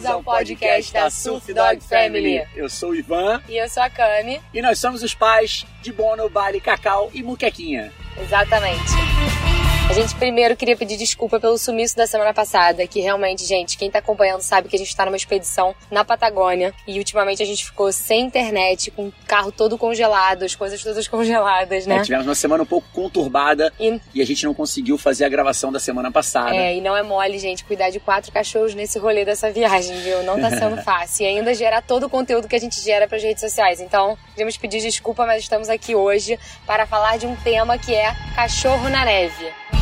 bem-vindos 0.00 0.06
ao 0.06 0.22
podcast 0.22 0.92
da 0.92 1.10
Surf 1.10 1.52
Dog 1.52 1.80
Family. 1.82 2.42
Eu 2.56 2.68
sou 2.70 2.90
o 2.90 2.94
Ivan 2.94 3.42
E 3.48 3.56
eu 3.56 3.68
sou 3.68 3.82
a 3.82 3.90
Kami. 3.90 4.40
e 4.52 4.62
nós 4.62 4.78
somos 4.78 5.02
os 5.02 5.14
pais 5.14 5.66
de 5.82 5.92
Bono, 5.92 6.28
Bali, 6.30 6.60
Cacau 6.60 7.10
e 7.12 7.22
Muquequinha. 7.22 7.92
Exatamente. 8.20 9.19
A 9.90 9.92
gente 9.92 10.14
primeiro 10.14 10.56
queria 10.56 10.76
pedir 10.76 10.96
desculpa 10.96 11.40
pelo 11.40 11.58
sumiço 11.58 11.96
da 11.96 12.06
semana 12.06 12.32
passada, 12.32 12.86
que 12.86 13.00
realmente, 13.00 13.44
gente, 13.44 13.76
quem 13.76 13.90
tá 13.90 13.98
acompanhando 13.98 14.40
sabe 14.40 14.68
que 14.68 14.76
a 14.76 14.78
gente 14.78 14.94
tá 14.94 15.04
numa 15.04 15.16
expedição 15.16 15.74
na 15.90 16.04
Patagônia 16.04 16.72
e 16.86 16.96
ultimamente 16.96 17.42
a 17.42 17.44
gente 17.44 17.64
ficou 17.64 17.90
sem 17.90 18.20
internet, 18.20 18.92
com 18.92 19.08
o 19.08 19.12
carro 19.26 19.50
todo 19.50 19.76
congelado, 19.76 20.44
as 20.44 20.54
coisas 20.54 20.80
todas 20.80 21.08
congeladas, 21.08 21.88
né? 21.88 21.96
É, 21.96 22.02
tivemos 22.02 22.24
uma 22.24 22.36
semana 22.36 22.62
um 22.62 22.66
pouco 22.66 22.86
conturbada 22.92 23.72
E, 23.80 24.00
e 24.14 24.22
a 24.22 24.24
gente 24.24 24.44
não 24.44 24.54
conseguiu 24.54 24.96
fazer 24.96 25.24
a 25.24 25.28
gravação 25.28 25.72
da 25.72 25.80
semana 25.80 26.12
passada. 26.12 26.54
é, 26.54 26.76
e 26.76 26.80
não 26.80 26.96
é 26.96 27.02
mole, 27.02 27.36
gente, 27.40 27.64
cuidar 27.64 27.90
de 27.90 27.98
quatro 27.98 28.30
cachorros 28.30 28.76
nesse 28.76 28.96
rolê 28.96 29.24
dessa 29.24 29.50
viagem, 29.50 30.00
viu? 30.02 30.22
Não 30.22 30.40
tá 30.40 30.50
sendo 30.50 30.76
fácil. 30.84 31.24
E 31.24 31.26
ainda 31.26 31.52
gerar 31.52 31.82
todo 31.82 32.06
o 32.06 32.08
conteúdo 32.08 32.46
que 32.46 32.54
a 32.54 32.60
gente 32.60 32.80
gera 32.80 33.08
pras 33.08 33.24
redes 33.24 33.40
sociais. 33.40 33.80
Então, 33.80 34.16
queremos 34.34 34.56
pedir 34.56 34.80
desculpa, 34.80 35.26
mas 35.26 35.42
estamos 35.42 35.68
aqui 35.68 35.96
hoje 35.96 36.38
para 36.64 36.86
falar 36.86 37.18
de 37.18 37.26
um 37.26 37.34
tema 37.34 37.76
que 37.76 37.92
é 37.92 38.14
cachorro 38.36 38.88
na 38.88 39.04
neve. 39.04 39.79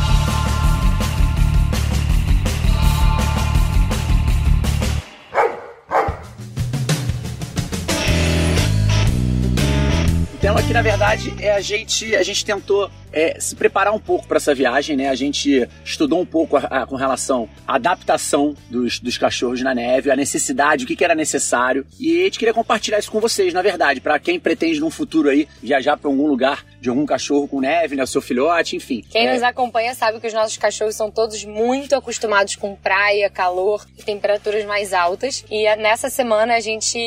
O 10.38 10.40
tema 10.40 10.60
aqui, 10.60 10.72
na 10.72 10.82
verdade, 10.82 11.34
é 11.40 11.50
a 11.52 11.60
gente, 11.60 12.14
a 12.14 12.22
gente 12.22 12.44
tentou 12.44 12.88
é, 13.12 13.40
se 13.40 13.56
preparar 13.56 13.92
um 13.92 13.98
pouco 13.98 14.28
para 14.28 14.36
essa 14.36 14.54
viagem, 14.54 14.96
né? 14.96 15.08
A 15.08 15.14
gente 15.16 15.68
estudou 15.84 16.20
um 16.20 16.24
pouco 16.26 16.56
a- 16.56 16.60
a- 16.60 16.86
com 16.86 16.94
relação 16.94 17.48
à 17.66 17.74
adaptação 17.74 18.54
dos, 18.70 19.00
dos 19.00 19.18
cachorros 19.18 19.60
na 19.62 19.74
neve, 19.74 20.10
a 20.12 20.16
necessidade, 20.16 20.84
o 20.84 20.86
que, 20.86 20.94
que 20.94 21.04
era 21.04 21.14
necessário. 21.14 21.84
E 21.98 22.20
a 22.20 22.24
gente 22.24 22.38
queria 22.38 22.54
compartilhar 22.54 22.98
isso 23.00 23.10
com 23.10 23.18
vocês, 23.20 23.52
na 23.52 23.62
verdade, 23.62 24.00
para 24.00 24.16
quem 24.20 24.38
pretende 24.38 24.78
num 24.78 24.90
futuro 24.90 25.28
aí 25.28 25.48
viajar 25.60 25.96
para 25.96 26.08
algum 26.08 26.28
lugar 26.28 26.64
de 26.80 26.88
algum 26.88 27.04
cachorro 27.04 27.48
com 27.48 27.60
neve, 27.60 27.96
né? 27.96 28.02
O 28.02 28.06
seu 28.06 28.20
filhote, 28.20 28.76
enfim. 28.76 29.04
Quem 29.10 29.26
É, 29.26 29.32
nos 29.32 29.42
acompanha 29.42 29.94
sabe 29.94 30.20
que 30.20 30.26
os 30.26 30.32
nossos 30.32 30.56
cachorros 30.56 30.94
são 30.94 31.10
todos 31.10 31.44
muito 31.44 31.94
acostumados 31.94 32.56
com 32.56 32.74
praia, 32.76 33.28
calor 33.28 33.84
e 33.96 34.02
temperaturas 34.02 34.64
mais 34.64 34.92
altas. 34.92 35.44
E 35.50 35.66
eh, 35.66 35.76
nessa 35.76 36.08
semana 36.08 36.54
a 36.54 36.60
gente. 36.60 36.98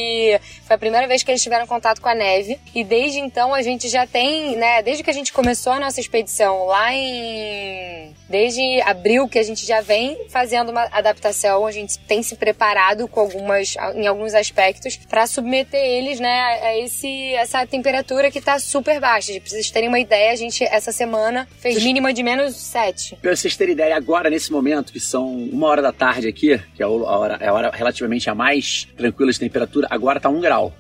Foi 0.66 0.76
a 0.76 0.80
primeira 0.80 1.08
vez 1.08 1.24
que 1.24 1.32
eles 1.32 1.42
tiveram 1.42 1.66
contato 1.66 2.02
com 2.02 2.10
a 2.10 2.16
neve. 2.16 2.60
E 2.76 2.84
desde 2.84 3.20
então 3.20 3.54
a 3.54 3.62
gente 3.62 3.88
já 3.88 4.06
tem, 4.06 4.56
né? 4.58 4.82
Desde 4.82 5.04
que 5.04 5.10
a 5.10 5.14
gente 5.14 5.32
começou 5.32 5.74
a 5.74 5.80
nossa 5.80 6.00
expedição 6.00 6.66
lá 6.66 6.94
em. 6.94 8.14
Desde 8.32 8.82
abril 8.82 9.28
que 9.28 9.38
a 9.38 9.44
gente 9.44 9.66
já 9.66 9.82
vem 9.82 10.18
fazendo 10.30 10.70
uma 10.70 10.84
adaptação, 10.92 11.66
a 11.68 11.72
gente 11.72 12.00
tem 12.00 12.24
se 12.24 12.36
preparado 12.38 13.08
com 13.08 13.20
algumas, 13.20 13.76
em 13.96 14.08
alguns 14.08 14.34
aspectos 14.34 14.96
para 14.96 15.28
submeter 15.28 15.80
eles, 15.84 16.20
né, 16.20 16.30
a 16.64 16.78
esse, 16.80 17.34
essa 17.34 17.66
temperatura 17.68 18.32
que 18.32 18.40
tá 18.40 18.58
super 18.58 19.00
baixa. 19.02 19.34
Pra 19.34 19.50
vocês 19.50 19.70
terem 19.70 19.90
uma 19.90 20.00
ideia, 20.00 20.32
a 20.32 20.36
gente 20.36 20.64
essa 20.64 20.92
semana 20.94 21.46
fez 21.60 21.76
Vocês- 21.76 21.86
mínima 21.86 22.14
de 22.14 22.24
menos 22.24 22.56
7. 22.56 23.18
Pra 23.22 23.36
vocês 23.36 23.56
terem 23.58 23.74
ideia, 23.74 23.96
agora, 23.98 24.30
nesse 24.30 24.50
momento, 24.52 24.94
que 24.94 25.00
são 25.00 25.28
uma 25.28 25.68
hora 25.68 25.82
da 25.82 25.92
tarde 25.92 26.28
aqui, 26.30 26.58
que 26.74 26.82
é 26.82 26.86
a 26.86 26.90
hora, 26.90 27.38
é 27.42 27.48
a 27.50 27.54
hora 27.54 27.70
relativamente 27.74 28.30
a 28.30 28.34
mais 28.36 28.88
tranquila 28.96 29.32
de 29.32 29.40
temperatura, 29.40 29.88
agora 29.92 30.20
tá 30.20 30.30
um 30.30 30.40
grau. 30.40 30.74